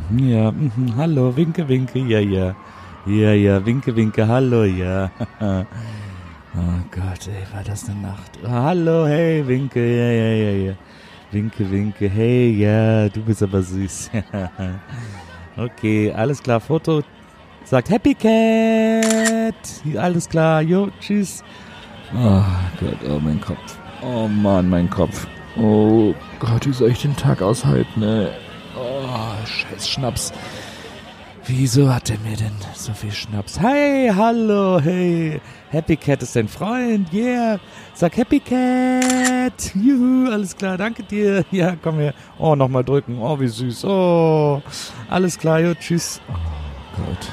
Mhm, 0.10 0.30
Ja, 0.30 0.52
mhm, 0.52 0.96
hallo, 0.96 1.36
winke, 1.36 1.68
winke, 1.68 2.00
ja, 2.00 2.20
ja. 2.20 2.56
Ja, 3.08 3.32
ja, 3.32 3.66
winke, 3.66 3.96
winke, 3.96 4.28
hallo, 4.28 4.64
ja. 4.66 5.10
Oh 6.60 6.82
Gott, 6.90 7.28
ey, 7.28 7.46
war 7.54 7.64
das 7.64 7.88
eine 7.88 8.02
Nacht. 8.02 8.32
Ah, 8.44 8.64
Hallo, 8.64 9.06
hey, 9.06 9.48
winke, 9.48 9.80
ja, 9.80 10.10
ja, 10.10 10.32
ja, 10.34 10.52
ja. 10.70 10.74
Winke, 11.32 11.70
winke, 11.70 12.10
hey, 12.10 12.50
ja, 12.50 13.08
du 13.10 13.22
bist 13.22 13.44
aber 13.44 13.62
süß. 13.62 14.10
okay, 15.58 16.12
alles 16.12 16.42
klar, 16.42 16.60
Foto. 16.60 17.04
Sagt 17.64 17.92
Happy 17.92 18.16
Cat. 18.16 19.56
Alles 19.98 20.28
klar, 20.28 20.62
jo, 20.62 20.90
tschüss. 21.00 21.44
Oh 22.16 22.42
Gott, 22.80 22.98
oh 23.08 23.20
mein 23.20 23.40
Kopf. 23.40 23.78
Oh 24.02 24.28
Mann, 24.28 24.70
mein 24.70 24.90
Kopf. 24.90 25.28
Oh 25.58 26.16
Gott, 26.40 26.66
wie 26.66 26.74
soll 26.74 26.90
ich 26.90 27.02
den 27.04 27.16
Tag 27.16 27.42
aushalten, 27.42 28.02
ey? 28.02 28.30
Oh, 28.76 29.46
scheiß 29.46 29.88
Schnaps. 29.88 30.34
Wieso 31.50 31.94
hat 31.94 32.10
er 32.10 32.18
mir 32.20 32.36
denn 32.36 32.52
so 32.76 32.92
viel 32.92 33.12
Schnaps? 33.12 33.58
Hey, 33.58 34.12
hallo, 34.14 34.82
hey. 34.82 35.40
Happy 35.70 35.96
Cat 35.96 36.22
ist 36.22 36.36
dein 36.36 36.50
Freund, 36.50 37.08
yeah. 37.14 37.58
Sag 37.94 38.18
Happy 38.18 38.42
Cat. 38.42 39.72
Juhu, 39.74 40.30
alles 40.30 40.58
klar, 40.58 40.78
danke 40.78 41.04
dir. 41.04 41.46
Ja, 41.52 41.78
komm 41.82 42.00
her. 42.00 42.14
Oh, 42.38 42.54
nochmal 42.56 42.84
drücken. 42.84 43.20
Oh, 43.22 43.40
wie 43.40 43.48
süß. 43.48 43.86
Oh, 43.86 44.62
alles 45.10 45.40
klar, 45.40 45.62
jo, 45.62 45.74
tschüss. 45.74 46.20
Oh 46.28 46.34
Gott. 46.98 47.32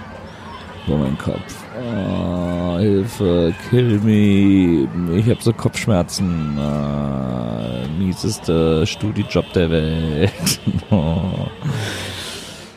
Oh, 0.86 0.96
mein 0.96 1.18
Kopf. 1.18 1.64
Oh, 1.76 2.78
Hilfe, 2.78 3.52
kill 3.68 3.98
me. 3.98 4.88
Ich 5.18 5.28
hab 5.28 5.42
so 5.42 5.52
Kopfschmerzen. 5.52 6.56
Ah, 6.56 7.80
mieseste 7.98 8.86
Studijob 8.86 9.52
der 9.54 9.70
Welt. 9.70 10.60
oh. 10.90 11.48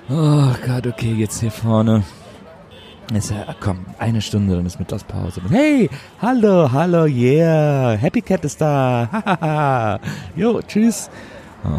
Oh 0.10 0.54
Gott, 0.66 0.88
okay, 0.88 1.12
jetzt 1.14 1.42
hier 1.42 1.52
vorne. 1.52 2.02
Ist 3.14 3.30
ja, 3.30 3.54
komm, 3.60 3.86
eine 4.00 4.22
Stunde, 4.22 4.56
dann 4.56 4.66
ist 4.66 4.80
Mittagspause. 4.80 5.42
Hey, 5.50 5.90
hallo, 6.22 6.72
hallo, 6.72 7.04
yeah, 7.08 7.98
Happy 7.98 8.22
Cat 8.22 8.46
ist 8.46 8.62
da. 8.62 9.10
Hahaha. 9.12 10.00
jo, 10.38 10.62
tschüss. 10.62 11.10
Oh, 11.66 11.70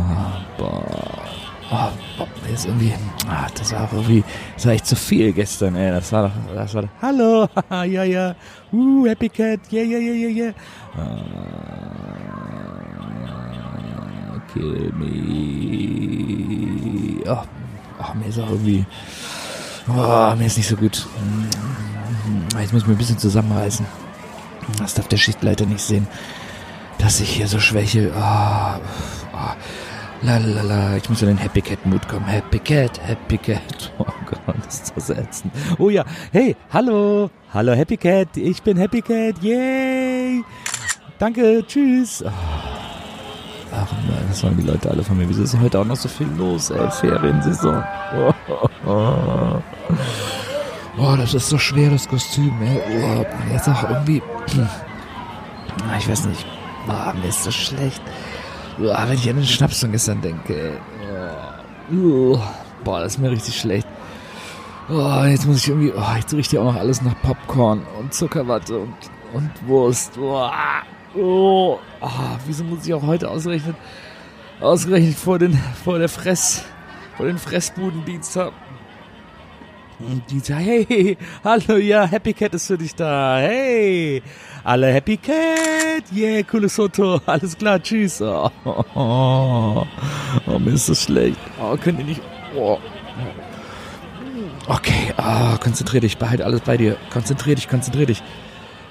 boah. 0.59 1.23
Oh, 1.71 1.89
boah, 2.19 2.29
ist 2.53 2.67
irgendwie, 2.67 2.93
ah, 3.31 3.47
das 3.57 3.73
war 3.73 3.85
auch 3.85 3.93
irgendwie, 3.95 4.23
das 4.55 4.67
war 4.67 4.75
echt 4.75 4.87
zu 4.87 4.97
viel 4.97 5.33
gestern, 5.33 5.75
ey. 5.77 5.91
Das 5.91 6.13
war 6.13 6.25
doch, 6.25 6.33
das 6.55 6.75
war 6.75 6.83
doch, 6.83 6.91
hallo, 7.01 7.49
haha, 7.55 7.85
ja, 7.95 8.05
ja, 8.05 8.35
uh, 8.73 9.07
Happy 9.07 9.31
Cat, 9.31 9.61
yeah, 9.73 9.85
yeah, 9.85 10.01
yeah, 10.01 10.15
yeah, 10.15 10.29
yeah. 10.29 10.53
Ah, 10.99 11.25
kill 14.53 14.93
me. 14.99 15.09
Oh, 17.27 17.43
oh, 17.99 18.15
mir 18.15 18.27
ist 18.27 18.39
auch 18.39 18.51
irgendwie, 18.51 18.87
oh, 19.89 20.35
mir 20.37 20.47
ist 20.47 20.57
nicht 20.57 20.69
so 20.69 20.77
gut. 20.77 21.07
Jetzt 22.59 22.73
muss 22.73 22.83
ich 22.83 22.89
mich 22.89 22.97
ein 22.97 22.99
bisschen 22.99 23.19
zusammenreißen. 23.19 23.87
Das 24.79 24.95
darf 24.95 25.09
der 25.09 25.17
Schichtleiter 25.17 25.67
nicht 25.67 25.81
sehen, 25.81 26.07
dass 26.99 27.21
ich 27.21 27.31
hier 27.31 27.49
so 27.49 27.59
schwäche. 27.59 28.13
Oh, 28.15 28.79
oh. 29.33 29.55
Lalala, 30.21 30.97
ich 30.97 31.09
muss 31.09 31.23
in 31.23 31.29
den 31.29 31.39
Happy 31.39 31.61
Cat 31.61 31.87
Mood 31.87 32.07
kommen. 32.09 32.27
Happy 32.27 32.59
Cat, 32.59 33.01
Happy 33.07 33.39
Cat. 33.39 33.93
Oh 33.99 34.05
Gott, 34.27 34.57
das 34.65 34.81
ist 34.81 34.93
das 34.97 35.11
ätzend. 35.11 35.53
Oh 35.79 35.91
ja, 35.91 36.05
hey, 36.33 36.55
hallo, 36.71 37.31
hallo 37.55 37.73
Happy 37.73 37.97
Cat, 37.97 38.37
ich 38.37 38.63
bin 38.63 38.77
Happy 38.77 39.01
Cat, 39.01 39.43
yay. 39.43 40.45
Danke, 41.19 41.65
tschüss. 41.67 42.23
Oh. 42.27 42.58
Ach 43.81 43.87
das 44.29 44.43
waren 44.43 44.57
die 44.57 44.65
Leute 44.65 44.91
alle 44.91 45.03
von 45.03 45.17
mir. 45.17 45.29
Wieso 45.29 45.43
ist 45.43 45.59
heute 45.59 45.81
auch 45.81 45.85
noch 45.85 45.97
so 45.97 46.09
viel 46.09 46.29
los, 46.37 46.71
ey? 46.71 46.91
Feriensaison. 46.91 47.83
Oh, 48.87 49.61
oh, 50.97 51.17
das 51.17 51.35
ist 51.35 51.49
so 51.49 51.59
schwer, 51.59 51.91
das 51.91 52.09
Kostüm, 52.09 52.55
ey. 52.63 52.81
Oh, 52.89 53.25
jetzt 53.53 53.69
auch 53.69 53.83
irgendwie... 53.89 54.23
Ich 55.99 56.09
weiß 56.09 56.27
nicht. 56.27 56.47
Oh, 56.89 57.13
mir 57.19 57.29
ist 57.29 57.45
so 57.45 57.51
schlecht. 57.51 58.01
Oh, 58.81 58.85
wenn 58.85 59.15
ich 59.15 59.29
an 59.29 59.37
den 59.37 59.45
Schnaps 59.45 59.81
von 59.81 59.93
gestern 59.93 60.23
denke, 60.23 60.55
ey. 60.55 60.79
Oh. 61.95 62.41
Boah, 62.83 63.01
das 63.01 63.15
ist 63.15 63.19
mir 63.19 63.31
richtig 63.31 63.61
schlecht. 63.61 63.87
Oh, 64.89 65.23
jetzt 65.25 65.47
muss 65.47 65.59
ich 65.59 65.69
irgendwie... 65.69 65.93
Oh, 65.95 66.17
jetzt 66.17 66.33
riecht 66.33 66.53
ja 66.53 66.61
auch 66.61 66.73
noch 66.73 66.77
alles 66.77 67.03
nach 67.03 67.21
Popcorn 67.23 67.83
und 67.99 68.15
Zuckerwatte 68.15 68.79
und, 68.79 68.95
und 69.35 69.51
Wurst. 69.67 70.17
Oh. 70.19 70.49
Oh, 71.21 71.79
ah, 72.01 72.39
wieso 72.47 72.63
muss 72.63 72.87
ich 72.87 72.95
auch 72.95 73.03
heute 73.03 73.29
ausgerechnet, 73.29 73.75
ausgerechnet 74.61 75.17
vor 75.17 75.39
den, 75.39 75.59
vor 75.85 75.99
der 75.99 76.09
Fress, 76.09 76.65
vor 77.17 77.27
den 77.27 77.39
Fressbudendienst 77.39 78.37
haben? 78.37 78.55
Und 79.99 80.23
die 80.31 80.39
sagen, 80.39 80.65
hey, 80.65 81.19
hallo, 81.43 81.77
ja, 81.77 82.07
Happy 82.07 82.33
Cat 82.33 82.55
ist 82.55 82.69
für 82.69 82.79
dich 82.79 82.95
da, 82.95 83.39
hey, 83.39 84.23
alle 84.63 84.93
Happy 84.93 85.17
Cat, 85.17 86.05
yeah, 86.15 86.45
cooles 86.45 86.77
Foto, 86.77 87.21
alles 87.27 87.59
klar, 87.59 87.83
tschüss. 87.83 88.23
Oh, 88.23 88.49
oh, 88.65 88.85
oh, 88.95 89.87
oh 90.47 90.59
mir 90.61 90.71
ist 90.71 90.89
das 90.89 91.03
schlecht. 91.03 91.41
Oh, 91.61 91.77
könnt 91.77 91.99
ihr 91.99 92.05
nicht, 92.05 92.21
oh. 92.55 92.79
Okay, 94.69 95.13
oh, 95.17 95.57
konzentrier 95.59 96.01
dich, 96.01 96.17
behalte 96.17 96.45
alles 96.45 96.61
bei 96.61 96.77
dir. 96.77 96.97
Konzentrier 97.11 97.57
dich, 97.57 97.69
konzentrier 97.69 98.07
dich. 98.07 98.23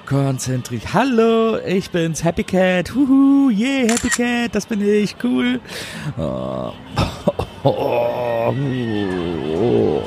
Konzentrier 0.08 0.78
dich. 0.80 0.94
Hallo, 0.94 1.58
ich 1.58 1.90
bin's, 1.90 2.24
Happy 2.24 2.42
Cat. 2.42 2.94
Huhu, 2.94 3.50
yeah, 3.50 3.90
Happy 3.92 4.08
Cat, 4.08 4.54
das 4.54 4.64
bin 4.64 4.80
ich, 4.80 5.14
cool. 5.22 5.60
Oh, 6.16 6.72
oh, 7.62 8.54
oh, 9.34 10.02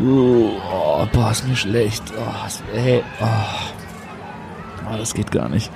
oh, 0.00 1.06
boah, 1.12 1.30
ist 1.30 1.46
mir 1.46 1.54
schlecht. 1.54 2.02
Oh, 2.18 2.46
ist, 2.46 2.64
ey, 2.74 3.04
oh. 3.20 3.26
oh, 4.92 4.96
das 4.98 5.14
geht 5.14 5.30
gar 5.30 5.48
nicht. 5.48 5.70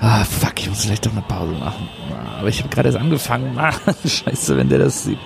Ah, 0.00 0.24
fuck, 0.24 0.58
ich 0.58 0.70
muss 0.70 0.86
vielleicht 0.86 1.04
doch 1.04 1.12
eine 1.12 1.20
Pause 1.20 1.52
machen. 1.52 1.90
Aber 2.38 2.48
ich 2.48 2.60
habe 2.60 2.70
gerade 2.70 2.88
erst 2.88 2.98
angefangen. 2.98 3.58
Ah, 3.58 3.74
scheiße, 4.06 4.56
wenn 4.56 4.70
der 4.70 4.78
das 4.78 5.04
sieht. 5.04 5.18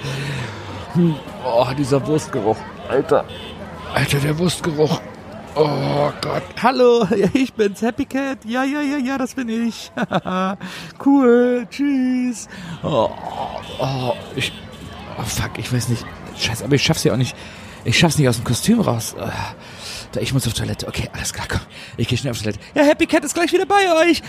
Hm, 0.95 1.15
Oh, 1.45 1.65
dieser 1.79 2.05
Wurstgeruch. 2.05 2.57
Alter. 2.89 3.25
Alter, 3.95 4.19
der 4.19 4.37
Wurstgeruch. 4.37 5.01
Oh 5.59 6.13
Gott. 6.21 6.43
Hallo, 6.63 7.07
ich 7.33 7.53
bin's, 7.55 7.81
Happy 7.81 8.05
Cat. 8.05 8.45
Ja, 8.45 8.63
ja, 8.65 8.83
ja, 8.83 8.99
ja, 8.99 9.17
das 9.19 9.35
bin 9.35 9.49
ich. 9.49 9.91
cool, 11.05 11.67
tschüss. 11.71 12.49
Oh, 12.83 13.11
oh, 13.79 14.13
ich, 14.35 14.53
oh, 15.19 15.23
fuck, 15.23 15.59
ich 15.59 15.73
weiß 15.73 15.89
nicht. 15.89 16.05
Scheiße, 16.37 16.65
aber 16.65 16.75
ich 16.75 16.83
schaff's 16.83 17.05
ja 17.05 17.13
auch 17.15 17.17
nicht. 17.17 17.35
Ich 17.85 17.99
schaff's 17.99 18.19
nicht 18.19 18.29
aus 18.29 18.37
dem 18.37 18.45
Kostüm 18.45 18.81
raus. 18.81 19.15
Ah, 19.19 19.31
Da, 20.13 20.21
ich 20.21 20.35
muss 20.35 20.47
auf 20.47 20.53
Toilette. 20.53 20.87
Okay, 20.89 21.09
alles 21.15 21.33
klar, 21.33 21.47
komm. 21.49 21.61
Ich 21.97 22.09
gehe 22.09 22.19
schnell 22.19 22.33
auf 22.33 22.39
Toilette. 22.39 22.59
Ja, 22.75 22.83
Happy 22.83 23.07
Cat 23.07 23.25
ist 23.25 23.35
gleich 23.35 23.53
wieder 23.53 23.65
bei 23.67 23.91
euch. 24.05 24.23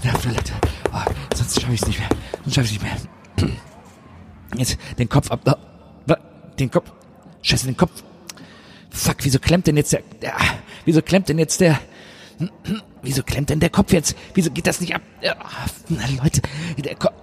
Schnell 0.00 0.14
auf 0.14 0.22
Toilette. 0.22 0.52
Oh, 0.92 1.10
sonst 1.34 1.60
schaffe 1.60 1.74
ich's 1.74 1.86
nicht 1.86 1.98
mehr. 1.98 2.08
Sonst 2.44 2.54
schaffe 2.54 2.68
ich's 2.72 2.82
nicht 2.82 2.82
mehr. 2.82 3.50
Jetzt 4.56 4.78
den 4.98 5.08
Kopf 5.08 5.30
ab. 5.30 5.40
Wa- 6.06 6.18
den 6.58 6.70
Kopf. 6.70 6.90
Scheiße, 7.42 7.66
den 7.66 7.76
Kopf. 7.76 8.02
Fuck, 8.98 9.18
wieso 9.20 9.38
klemmt 9.38 9.68
denn 9.68 9.76
jetzt 9.76 9.92
der, 9.92 10.02
der 10.20 10.34
wieso 10.84 11.02
klemmt 11.02 11.28
denn 11.28 11.38
jetzt 11.38 11.60
der, 11.60 11.78
wieso 13.00 13.22
klemmt 13.22 13.48
denn 13.48 13.60
der 13.60 13.70
Kopf 13.70 13.92
jetzt? 13.92 14.16
Wieso 14.34 14.50
geht 14.50 14.66
das 14.66 14.80
nicht 14.80 14.92
ab? 14.92 15.02
Leute, 15.88 16.42
der 16.78 16.96
Kopf, 16.96 17.14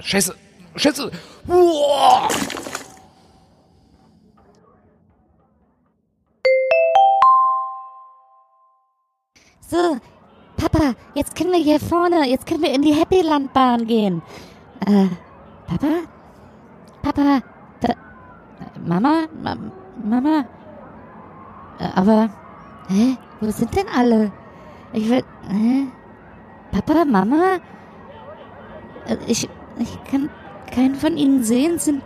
Scheiße, 0.00 0.36
Scheiße. 0.76 1.10
Uah. 1.48 2.28
So, 9.68 9.98
Papa, 10.56 10.94
jetzt 11.14 11.34
können 11.34 11.50
wir 11.50 11.58
hier 11.58 11.80
vorne, 11.80 12.28
jetzt 12.30 12.46
können 12.46 12.62
wir 12.62 12.72
in 12.72 12.82
die 12.82 12.94
Happy 12.94 13.20
Landbahn 13.20 13.84
gehen. 13.88 14.22
Äh, 14.86 15.08
Papa? 15.66 15.88
Papa? 17.02 17.42
Da, 17.80 17.94
Mama? 18.86 19.26
Ma, 19.42 19.56
Mama? 20.04 20.46
Äh, 21.78 21.88
aber, 21.94 22.30
hä? 22.88 23.16
Wo 23.40 23.50
sind 23.50 23.74
denn 23.76 23.86
alle? 23.96 24.32
Ich 24.92 25.08
will, 25.08 25.24
hä? 25.48 25.86
Papa, 26.72 27.04
Mama? 27.04 27.58
Äh, 29.06 29.16
Ich, 29.26 29.48
ich 29.78 30.04
kann 30.10 30.28
keinen 30.72 30.94
von 30.94 31.16
ihnen 31.16 31.44
sehen. 31.44 31.78
Sind, 31.78 32.02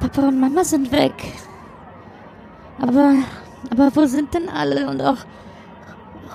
Papa 0.00 0.28
und 0.28 0.40
Mama 0.40 0.64
sind 0.64 0.90
weg. 0.92 1.14
Aber, 2.80 3.14
aber 3.70 3.94
wo 3.94 4.06
sind 4.06 4.32
denn 4.34 4.48
alle? 4.48 4.88
Und 4.88 5.00
auch, 5.02 5.18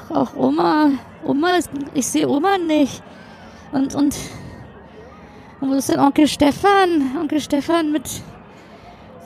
auch 0.10 0.36
Oma. 0.36 0.92
Oma 1.24 1.52
ist, 1.58 1.70
ich 1.94 2.08
sehe 2.08 2.28
Oma 2.28 2.58
nicht. 2.58 3.04
Und, 3.72 3.96
und, 3.96 4.16
und 5.60 5.70
wo 5.70 5.74
ist 5.74 5.90
denn 5.90 6.00
Onkel 6.00 6.28
Stefan? 6.28 7.18
Onkel 7.20 7.42
Stefan 7.42 7.92
mit, 7.92 8.22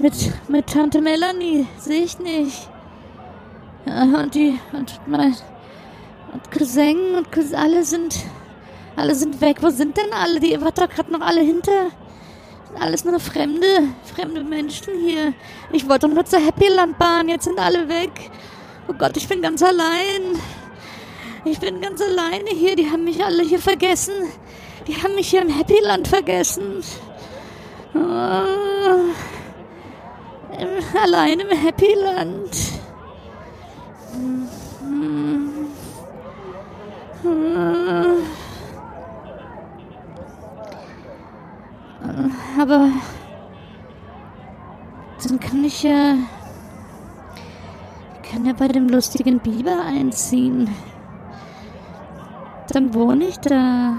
mit, 0.02 0.50
mit 0.50 0.68
Tante 0.68 1.02
Melanie. 1.02 1.68
Sehe 1.78 2.04
ich 2.04 2.20
nicht. 2.20 2.70
Und 3.86 4.36
die, 4.36 4.60
und 4.74 5.00
mein, 5.08 5.36
und 6.34 6.52
Cousin 6.52 7.16
und 7.16 7.32
Cousin, 7.32 7.56
alle 7.56 7.84
sind, 7.84 8.16
alle 8.96 9.16
sind 9.16 9.42
weg. 9.42 9.58
Wo 9.62 9.70
sind 9.70 9.98
denn 9.98 10.14
alle? 10.14 10.40
Die 10.40 10.60
wart 10.62 10.78
doch 10.78 10.90
gerade 10.90 11.12
noch 11.12 11.22
alle 11.22 11.42
hinter. 11.42 11.90
Sind 12.68 12.82
alles 12.82 13.04
nur 13.06 13.20
fremde, 13.20 13.66
fremde 14.16 14.44
Menschen 14.44 14.94
hier. 15.06 15.34
Ich 15.72 15.88
wollte 15.90 16.08
doch 16.08 16.14
nur 16.14 16.26
zur 16.26 16.46
Happyland-Bahn. 16.46 17.30
Jetzt 17.30 17.46
sind 17.46 17.60
alle 17.60 17.88
weg. 17.90 18.32
Oh 18.88 18.94
Gott, 18.94 19.18
ich 19.18 19.28
bin 19.28 19.42
ganz 19.42 19.62
allein. 19.64 20.40
Ich 21.44 21.60
bin 21.60 21.82
ganz 21.82 22.02
alleine 22.02 22.50
hier. 22.52 22.76
Die 22.76 22.90
haben 22.90 23.04
mich 23.04 23.24
alle 23.24 23.44
hier 23.44 23.60
vergessen. 23.60 24.14
Die 24.88 24.96
haben 24.96 25.16
mich 25.16 25.30
hier 25.30 25.42
im 25.42 25.58
Happyland 25.58 26.08
vergessen. 26.08 26.84
Im, 27.94 28.02
allein 31.04 31.40
im 31.40 31.50
Happyland. 31.50 32.56
Hm. 34.14 34.48
Ah. 37.24 38.06
Aber 42.60 42.90
dann 45.24 45.40
kann 45.40 45.64
ich 45.64 45.84
ja 45.84 46.16
kann 48.32 48.46
ja 48.46 48.54
bei 48.54 48.70
dem 48.70 48.88
lustigen 48.88 49.40
Biber 49.40 49.84
einziehen. 49.86 50.70
Dann 52.72 52.94
wohne 52.94 53.26
ich 53.26 53.38
da. 53.40 53.98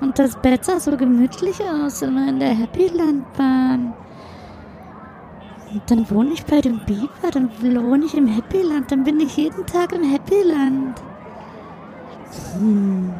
Und 0.00 0.18
das 0.18 0.36
Bett 0.36 0.64
sah 0.66 0.78
so 0.78 0.96
gemütlich 0.96 1.56
aus, 1.62 2.02
immer 2.02 2.28
in 2.28 2.40
der 2.40 2.56
Happyland-Bahn. 2.56 3.86
Und 3.86 3.94
dann 5.86 6.10
wohne 6.10 6.32
ich 6.32 6.44
bei 6.44 6.60
dem 6.60 6.80
Biber, 6.84 7.30
dann 7.32 7.50
wohne 7.60 8.04
ich 8.04 8.14
im 8.14 8.26
Happyland, 8.26 8.90
dann 8.90 9.04
bin 9.04 9.20
ich 9.20 9.36
jeden 9.36 9.64
Tag 9.66 9.92
im 9.92 10.10
Happyland. 10.10 11.00
Hm. 12.54 13.12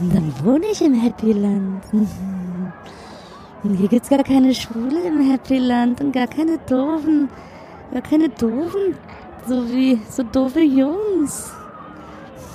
Und 0.00 0.14
dann 0.14 0.32
wohne 0.44 0.66
ich 0.70 0.82
im 0.82 1.00
Happyland. 1.00 1.82
Hm. 1.90 2.08
Und 3.62 3.74
hier 3.74 3.88
gibt's 3.88 4.08
gar 4.08 4.22
keine 4.22 4.54
Schwule 4.54 5.00
im 5.02 5.30
Happyland 5.30 6.00
und 6.00 6.12
gar 6.12 6.26
keine 6.26 6.58
doofen, 6.58 7.28
gar 7.92 8.02
keine 8.02 8.28
doofen, 8.28 8.94
so 9.46 9.66
wie, 9.68 10.00
so 10.08 10.22
doofe 10.22 10.60
Jungs. 10.60 11.52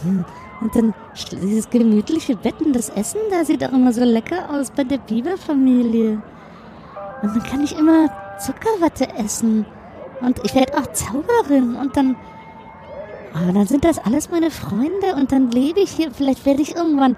Hm. 0.03 0.25
Und 0.61 0.75
dann 0.75 0.93
dieses 1.31 1.69
gemütliche 1.69 2.35
Bett 2.35 2.59
und 2.61 2.73
das 2.73 2.89
Essen, 2.89 3.19
da 3.29 3.43
sieht 3.43 3.63
auch 3.63 3.73
immer 3.73 3.91
so 3.91 4.03
lecker 4.03 4.49
aus 4.49 4.71
bei 4.71 4.83
der 4.83 4.97
Biberfamilie. 4.97 6.21
Und 7.21 7.35
dann 7.35 7.43
kann 7.43 7.63
ich 7.63 7.77
immer 7.77 8.09
Zuckerwatte 8.37 9.09
essen. 9.17 9.65
Und 10.21 10.39
ich 10.43 10.55
werde 10.55 10.77
auch 10.77 10.91
Zauberin. 10.93 11.75
Und 11.75 11.95
dann, 11.97 12.15
aber 13.33 13.51
dann 13.51 13.67
sind 13.67 13.83
das 13.83 13.99
alles 13.99 14.29
meine 14.29 14.51
Freunde. 14.51 15.15
Und 15.15 15.31
dann 15.31 15.51
lebe 15.51 15.79
ich 15.79 15.91
hier. 15.91 16.11
Vielleicht 16.11 16.45
werde 16.45 16.61
ich 16.61 16.75
irgendwann 16.75 17.17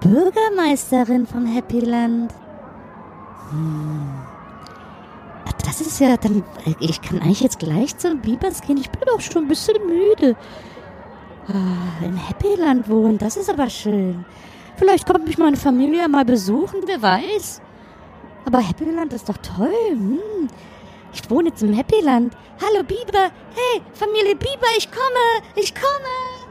Bürgermeisterin 0.00 1.26
vom 1.26 1.46
Happyland. 1.46 2.32
Hm. 3.50 4.10
Ach, 5.46 5.52
Das 5.64 5.80
ist 5.80 6.00
ja 6.00 6.16
dann. 6.16 6.44
Ich 6.80 7.00
kann 7.00 7.20
eigentlich 7.20 7.40
jetzt 7.40 7.58
gleich 7.58 7.96
zum 7.96 8.20
Bibers 8.20 8.60
gehen. 8.62 8.76
Ich 8.76 8.90
bin 8.90 9.02
doch 9.06 9.20
schon 9.20 9.44
ein 9.44 9.48
bisschen 9.48 9.76
müde. 9.86 10.36
Ah, 11.48 12.04
Im 12.04 12.28
Happyland 12.28 12.88
wohnen, 12.88 13.18
das 13.18 13.36
ist 13.36 13.50
aber 13.50 13.68
schön. 13.68 14.24
Vielleicht 14.76 15.06
kommt 15.06 15.26
mich 15.26 15.38
meine 15.38 15.56
Familie 15.56 16.08
mal 16.08 16.24
besuchen, 16.24 16.80
wer 16.86 17.02
weiß. 17.02 17.61
Aber 18.44 18.66
Happyland 18.66 19.12
ist 19.12 19.28
doch 19.28 19.36
toll. 19.38 19.72
Hm. 19.90 20.48
Ich 21.12 21.28
wohne 21.30 21.50
jetzt 21.50 21.62
im 21.62 21.76
Happyland. 21.76 22.34
Hallo 22.60 22.82
Biber. 22.82 23.30
Hey, 23.54 23.82
Familie 23.92 24.34
Biber, 24.34 24.68
ich 24.76 24.90
komme. 24.90 25.52
Ich 25.56 25.74
komme. 25.74 26.42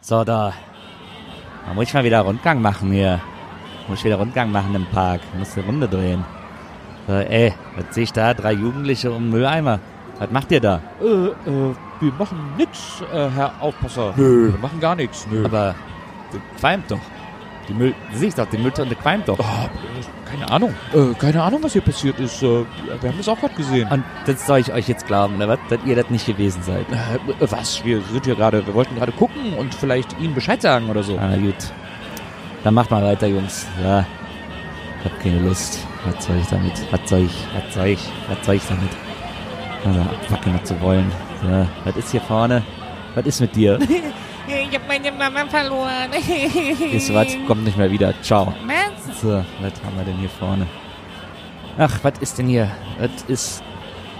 So, 0.00 0.24
da. 0.24 0.52
Da 1.66 1.74
muss 1.74 1.84
ich 1.84 1.94
mal 1.94 2.04
wieder 2.04 2.20
Rundgang 2.20 2.60
machen 2.60 2.92
hier. 2.92 3.20
Muss 3.88 3.98
ich 3.98 4.04
wieder 4.04 4.16
Rundgang 4.16 4.50
machen 4.50 4.74
im 4.74 4.86
Park. 4.86 5.20
Muss 5.38 5.56
eine 5.56 5.66
Runde 5.66 5.88
drehen. 5.88 6.24
So, 7.06 7.12
ey, 7.12 7.54
was 7.76 7.94
sehe 7.94 8.04
ich 8.04 8.12
da? 8.12 8.34
Drei 8.34 8.52
Jugendliche 8.52 9.12
um 9.12 9.30
Mülleimer. 9.30 9.80
Was 10.18 10.30
macht 10.30 10.52
ihr 10.52 10.60
da? 10.60 10.80
Äh, 11.00 11.06
äh, 11.06 11.74
wir 12.00 12.12
machen 12.18 12.38
nix, 12.56 13.02
äh, 13.12 13.28
Herr 13.30 13.52
Aufpasser. 13.60 14.14
Nö. 14.16 14.52
Wir 14.52 14.58
machen 14.58 14.80
gar 14.80 14.94
nichts, 14.94 15.26
nö. 15.30 15.44
Aber 15.44 15.74
das 16.34 16.60
qualmt 16.60 16.90
doch. 16.90 17.00
Die 17.68 17.72
Müll, 17.72 17.94
siehst 18.12 18.38
doch, 18.38 18.46
die 18.46 18.58
Mülltonne 18.58 18.94
qualmt 18.94 19.28
doch. 19.28 19.38
Oh, 19.38 19.42
äh, 19.42 20.30
keine 20.30 20.50
Ahnung. 20.50 20.74
Äh, 20.92 21.14
keine 21.14 21.42
Ahnung, 21.42 21.62
was 21.62 21.72
hier 21.72 21.80
passiert 21.80 22.20
ist. 22.20 22.42
Äh, 22.42 22.64
wir 23.00 23.08
haben 23.08 23.16
das 23.16 23.28
auch 23.28 23.40
gerade 23.40 23.54
gesehen. 23.54 23.88
Und 23.88 24.04
das 24.26 24.46
soll 24.46 24.58
ich 24.58 24.72
euch 24.72 24.86
jetzt 24.88 25.06
glauben, 25.06 25.36
oder 25.36 25.48
was? 25.48 25.58
Dass 25.70 25.78
ihr 25.86 25.96
das 25.96 26.10
nicht 26.10 26.26
gewesen 26.26 26.62
seid. 26.62 26.86
Äh, 26.90 27.18
was? 27.40 27.82
Wir 27.84 28.02
sind 28.02 28.26
hier 28.26 28.34
gerade, 28.34 28.66
wir 28.66 28.74
wollten 28.74 28.94
gerade 28.96 29.12
gucken 29.12 29.54
und 29.54 29.74
vielleicht 29.74 30.18
Ihnen 30.20 30.34
Bescheid 30.34 30.60
sagen 30.60 30.90
oder 30.90 31.02
so. 31.02 31.18
Ah, 31.18 31.36
gut. 31.36 31.54
Dann 32.64 32.74
macht 32.74 32.90
mal 32.90 33.02
weiter, 33.02 33.26
Jungs. 33.26 33.66
Ja. 33.82 34.04
Ich 35.00 35.10
hab 35.10 35.20
keine 35.22 35.40
Lust. 35.40 35.86
Was 36.04 36.26
soll 36.26 36.36
ich 36.38 36.46
damit? 36.48 36.72
Was 36.90 37.08
soll 37.08 37.20
ich? 37.20 37.46
Was 37.54 37.74
soll 37.74 37.86
ich? 37.86 38.00
Was 38.28 38.46
soll 38.46 38.54
ich 38.56 38.66
damit? 38.66 38.90
Also 39.86 40.00
abwackeln 40.00 40.64
zu 40.64 40.80
wollen. 40.80 41.10
Ja. 41.48 41.66
Was 41.84 41.96
ist 41.96 42.10
hier 42.10 42.20
vorne? 42.22 42.62
Was 43.14 43.24
ist 43.26 43.40
mit 43.40 43.54
dir? 43.54 43.78
Ich 44.46 44.74
hab 44.74 44.86
meine 44.86 45.10
Mama 45.10 45.46
verloren. 45.46 46.12
Ist 46.92 47.12
was? 47.14 47.28
Kommt 47.46 47.64
nicht 47.64 47.78
mehr 47.78 47.90
wieder. 47.90 48.12
Ciao. 48.22 48.52
Was? 48.66 49.20
So, 49.20 49.28
was 49.60 49.72
haben 49.84 49.96
wir 49.96 50.04
denn 50.04 50.16
hier 50.16 50.28
vorne? 50.28 50.66
Ach, 51.78 51.98
was 52.02 52.12
ist 52.20 52.38
denn 52.38 52.48
hier? 52.48 52.70
Was 52.98 53.22
ist... 53.26 53.62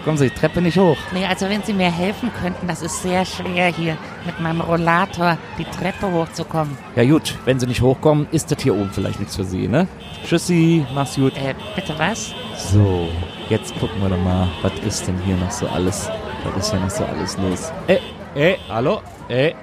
Kommen 0.05 0.19
Sie 0.19 0.29
die 0.29 0.35
Treppe 0.35 0.61
nicht 0.61 0.77
hoch. 0.77 0.97
Nee, 1.13 1.25
also 1.25 1.49
wenn 1.49 1.63
Sie 1.63 1.73
mir 1.73 1.91
helfen 1.91 2.31
könnten, 2.43 2.67
das 2.69 2.83
ist 2.83 3.03
sehr 3.03 3.25
schwer 3.25 3.69
hier 3.69 3.97
mit 4.27 4.39
meinem 4.39 4.61
Rollator 4.61 5.39
die 5.59 5.65
Treppe 5.65 6.11
hochzukommen. 6.13 6.77
Ja 6.95 7.05
gut, 7.05 7.35
wenn 7.47 7.59
Sie 7.59 7.67
nicht 7.67 7.81
hochkommen, 7.81 8.27
ist 8.31 8.51
das 8.51 8.63
hier 8.63 8.75
oben 8.75 8.91
vielleicht 8.93 9.19
nichts 9.19 9.37
für 9.37 9.45
Sie, 9.45 9.67
ne? 9.67 9.89
Tschüssi, 10.27 10.85
mach's 10.95 11.15
gut. 11.17 11.35
Äh, 11.39 11.55
bitte 11.75 11.99
was? 11.99 12.35
So, 12.57 13.09
jetzt 13.49 13.79
gucken 13.81 14.03
wir 14.03 14.11
doch 14.11 14.19
mal, 14.19 14.49
was 14.61 14.73
ist 14.87 15.07
denn 15.07 15.19
hier 15.25 15.37
noch 15.37 15.51
so 15.51 15.67
alles? 15.69 16.11
Was 16.45 16.65
ist 16.67 16.71
hier 16.73 16.81
noch 16.81 16.91
so 16.91 17.05
alles 17.05 17.39
los? 17.39 17.73
Ey, 17.87 18.01
ey, 18.35 18.59
hallo? 18.69 19.01
Ey, 19.29 19.55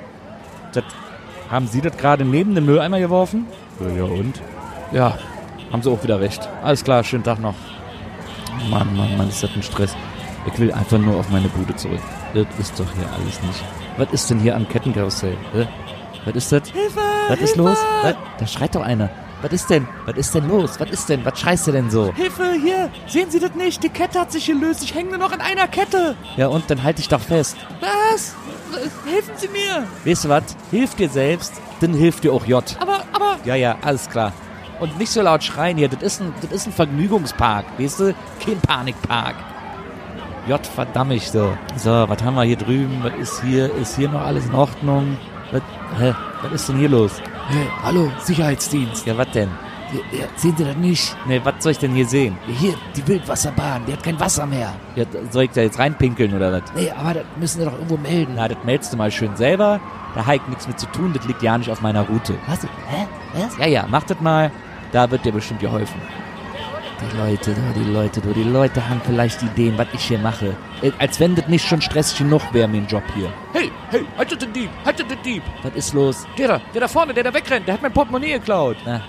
das, 0.72 0.84
haben 1.50 1.68
Sie 1.68 1.82
das 1.82 1.98
gerade 1.98 2.26
neben 2.26 2.56
den 2.56 2.66
Mülleimer 2.66 3.00
geworfen? 3.00 3.46
Ja, 3.96 4.04
und? 4.04 4.42
Ja, 4.92 5.18
haben 5.72 5.82
Sie 5.82 5.90
auch 5.90 6.04
wieder 6.04 6.20
recht. 6.20 6.48
Alles 6.64 6.84
klar, 6.84 7.04
schönen 7.04 7.24
Tag 7.24 7.40
noch. 7.40 7.56
Mann, 8.70 8.96
Mann, 8.96 9.18
Mann, 9.18 9.30
ist 9.30 9.42
das 9.44 9.52
ein 9.56 9.64
Stress. 9.64 9.96
Ich 10.46 10.60
will 10.60 10.72
einfach 10.72 10.98
nur 10.98 11.18
auf 11.18 11.30
meine 11.30 11.50
Bude 11.50 11.76
zurück. 11.76 12.02
Das 12.34 12.46
ist 12.60 12.80
doch 12.80 12.86
hier 12.96 13.08
alles 13.14 13.42
nicht. 13.42 13.64
Was 13.98 14.12
ist 14.12 14.30
denn 14.30 14.40
hier 14.40 14.56
am 14.56 14.68
Kettenkarussell? 14.68 15.38
Hä? 15.54 15.68
Was 16.26 16.36
ist 16.36 16.52
das? 16.52 16.70
Hilfe! 16.70 17.00
Was 17.28 17.40
ist 17.40 17.56
Hilfe! 17.56 17.70
los? 17.70 17.78
Was? 18.04 18.16
Da 18.38 18.48
schreit 18.48 18.76
doch 18.76 18.82
einer. 18.82 19.10
Was 19.42 19.52
ist 19.54 19.70
denn? 19.70 19.88
Was 20.06 20.18
ist 20.18 20.36
denn 20.36 20.48
los? 20.48 20.80
Was 20.80 20.90
ist 20.92 21.10
denn? 21.10 21.26
Was 21.26 21.40
schreist 21.40 21.68
du 21.68 21.72
denn 21.72 21.90
so? 21.90 22.14
Hilfe, 22.14 22.54
hier! 22.62 22.90
Sehen 23.08 23.32
Sie 23.32 23.40
das 23.40 23.56
nicht? 23.56 23.84
Die 23.84 23.90
Kette 23.90 24.20
hat 24.20 24.32
sich 24.32 24.46
gelöst. 24.46 24.84
Ich 24.84 24.94
hänge 24.94 25.10
nur 25.10 25.18
noch 25.18 25.32
an 25.32 25.42
einer 25.42 25.68
Kette. 25.68 26.16
Ja 26.38 26.48
und, 26.48 26.70
dann 26.70 26.84
halt 26.84 27.00
dich 27.00 27.08
doch 27.08 27.20
fest. 27.22 27.58
Was? 27.80 28.36
Helfen 29.06 29.34
Sie 29.38 29.48
mir! 29.48 29.88
Weißt 30.06 30.26
du 30.26 30.30
was? 30.30 30.44
Hilf 30.72 30.96
dir 30.96 31.10
selbst, 31.10 31.54
dann 31.80 31.94
hilft 31.94 32.24
dir 32.24 32.34
auch 32.34 32.46
J. 32.46 32.64
Aber, 32.80 33.04
aber... 33.14 33.38
Ja, 33.46 33.56
ja, 33.56 33.78
alles 33.82 34.10
klar. 34.10 34.34
Und 34.80 34.98
nicht 34.98 35.12
so 35.12 35.22
laut 35.22 35.44
schreien 35.44 35.78
hier, 35.78 35.90
das 35.90 36.02
ist 36.02 36.22
ein, 36.22 36.34
das 36.42 36.52
ist 36.52 36.68
ein 36.68 36.74
Vergnügungspark, 36.74 37.66
weißt 37.78 38.00
du? 38.00 38.16
Kein 38.44 38.60
Panikpark. 38.62 39.36
J, 40.48 40.66
verdammt 40.66 41.14
ich 41.14 41.30
so. 41.30 41.56
So, 41.76 42.06
was 42.10 42.24
haben 42.24 42.36
wir 42.36 42.44
hier 42.44 42.58
drüben? 42.58 43.04
Was 43.04 43.14
ist 43.14 43.44
hier? 43.44 43.74
Ist 43.76 43.96
hier 43.96 44.10
noch 44.10 44.22
alles 44.22 44.48
in 44.48 44.56
Ordnung? 44.56 45.18
Was, 45.52 45.62
hä? 46.00 46.16
Was 46.42 46.52
ist 46.54 46.70
denn 46.70 46.78
hier 46.78 46.90
los? 46.90 47.12
Hey, 47.48 47.68
hallo, 47.84 48.12
Sicherheitsdienst. 48.24 49.06
Ja, 49.06 49.18
was 49.18 49.30
denn? 49.32 49.50
Ja, 49.94 50.20
ja, 50.20 50.26
sehen 50.36 50.56
Sie 50.58 50.64
das 50.64 50.76
nicht? 50.78 51.16
Ne, 51.28 51.42
was 51.44 51.56
soll 51.60 51.74
ich 51.74 51.80
denn 51.80 51.94
hier 51.94 52.06
sehen? 52.06 52.38
Ja, 52.48 52.54
hier, 52.54 52.74
die 52.96 53.06
Wildwasserbahn, 53.08 53.86
die 53.86 53.94
hat 53.94 54.02
kein 54.04 54.18
Wasser 54.20 54.46
mehr. 54.46 54.74
Ja, 54.96 55.04
soll 55.32 55.44
ich 55.44 55.52
da 55.52 55.62
jetzt 55.62 55.80
reinpinkeln 55.80 56.34
oder 56.34 56.52
was? 56.54 56.62
Nee, 56.76 56.90
aber 56.92 57.16
das 57.16 57.24
müssen 57.38 57.60
Sie 57.60 57.66
doch 57.66 57.74
irgendwo 57.74 57.98
melden. 57.98 58.34
Na, 58.38 58.48
das 58.48 58.58
meldest 58.64 58.94
du 58.94 58.98
mal 58.98 59.12
schön 59.12 59.36
selber. 59.36 59.80
Da 60.16 60.26
hat 60.26 60.48
nichts 60.50 60.68
mit 60.68 60.80
zu 60.80 60.86
tun, 60.88 61.12
das 61.14 61.26
liegt 61.28 61.42
ja 61.42 61.58
nicht 61.58 61.70
auf 61.70 61.82
meiner 61.82 62.02
Route. 62.08 62.36
Was? 62.48 62.64
Hä? 62.64 63.08
Was? 63.34 63.58
Ja, 63.58 63.68
ja, 63.68 63.86
mach 63.90 64.04
das 64.04 64.20
mal. 64.22 64.50
Da 64.94 65.10
wird 65.12 65.26
dir 65.26 65.32
bestimmt 65.34 65.60
geholfen. 65.60 66.00
Die 67.02 67.18
Leute, 67.18 67.54
du, 67.54 67.80
die 67.80 67.92
Leute, 67.92 68.22
du, 68.22 68.32
die 68.32 68.44
Leute 68.44 68.88
haben 68.88 69.02
vielleicht 69.04 69.42
Ideen, 69.42 69.76
was 69.78 69.88
ich 69.94 70.04
hier 70.04 70.20
mache. 70.20 70.56
Äh, 70.84 70.92
Als 71.00 71.20
wenn 71.20 71.34
das 71.36 71.48
nicht 71.48 71.68
schon 71.68 71.82
stressig 71.82 72.20
genug 72.20 72.42
wäre, 72.54 72.68
mein 72.68 72.86
Job 72.88 73.04
hier. 73.16 73.32
Hey, 73.54 73.72
hey, 73.90 74.06
haltet 74.18 74.42
den 74.44 74.54
Dieb, 74.54 74.70
haltet 74.86 75.10
den 75.10 75.22
Dieb. 75.24 75.42
Was 75.64 75.74
ist 75.74 75.94
los? 75.94 76.28
Der 76.38 76.48
da, 76.48 76.62
der 76.74 76.82
da 76.82 76.88
vorne, 76.88 77.14
der 77.14 77.24
da 77.24 77.34
wegrennt, 77.34 77.68
der 77.68 77.74
hat 77.74 77.82
mein 77.82 77.92
Portemonnaie 77.92 78.34
geklaut. 78.34 78.78
Na, 78.86 79.02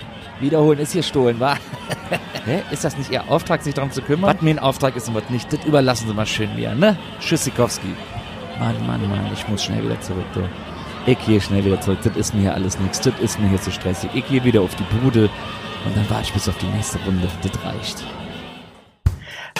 wiederholen 0.42 0.78
ist 0.78 0.92
hier 0.92 1.02
stohlen, 1.02 1.40
wa? 1.40 1.56
Hä? 2.44 2.62
Ist 2.70 2.84
das 2.84 2.98
nicht 2.98 3.10
Ihr 3.10 3.30
Auftrag, 3.30 3.62
sich 3.62 3.74
darum 3.74 3.90
zu 3.90 4.02
kümmern? 4.02 4.34
Was 4.34 4.42
mir 4.42 4.50
ein 4.50 4.58
Auftrag 4.58 4.96
ist 4.96 5.08
und 5.08 5.14
was 5.14 5.30
nicht, 5.30 5.52
das 5.52 5.64
überlassen 5.64 6.08
Sie 6.08 6.14
mal 6.14 6.26
schön 6.26 6.54
mir, 6.54 6.74
ne? 6.74 6.98
Tschüssikowski. 7.20 7.94
Mann, 8.58 8.86
Mann, 8.86 9.08
Mann, 9.08 9.30
ich 9.32 9.48
muss 9.48 9.64
schnell 9.64 9.82
wieder 9.82 10.00
zurück, 10.00 10.26
du. 10.34 10.46
Ich 11.06 11.18
gehe 11.24 11.40
schnell 11.40 11.64
wieder 11.64 11.80
zurück. 11.80 11.98
Das 12.04 12.16
ist 12.16 12.34
mir 12.34 12.42
hier 12.42 12.54
alles 12.54 12.78
nichts. 12.78 13.00
Das 13.00 13.14
ist 13.20 13.40
mir 13.40 13.48
hier 13.48 13.60
zu 13.60 13.72
stressig. 13.72 14.10
Ich 14.14 14.26
gehe 14.28 14.44
wieder 14.44 14.60
auf 14.60 14.74
die 14.76 14.84
Bude 14.84 15.30
und 15.84 15.96
dann 15.96 16.08
warte 16.10 16.24
ich 16.24 16.32
bis 16.32 16.48
auf 16.48 16.56
die 16.58 16.66
nächste 16.66 16.98
Runde. 17.04 17.28
Das 17.42 17.64
reicht. 17.64 18.04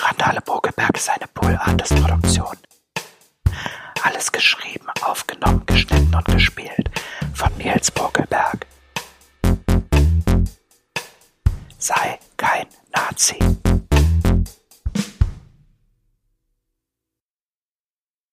Randale 0.01 0.41
Bogelberg 0.41 0.97
ist 0.97 1.11
eine 1.11 1.27
Pool-Artist-Produktion. 1.35 2.57
Alles 4.05 4.31
geschrieben, 4.31 4.87
aufgenommen, 5.05 5.63
geschnitten 5.67 6.15
und 6.15 6.25
gespielt 6.27 6.91
von 7.35 7.51
Nils 7.57 7.91
Bogelberg. 7.91 8.67
Sei 11.83 12.17
kein 12.37 12.69
Nazi. 12.95 13.37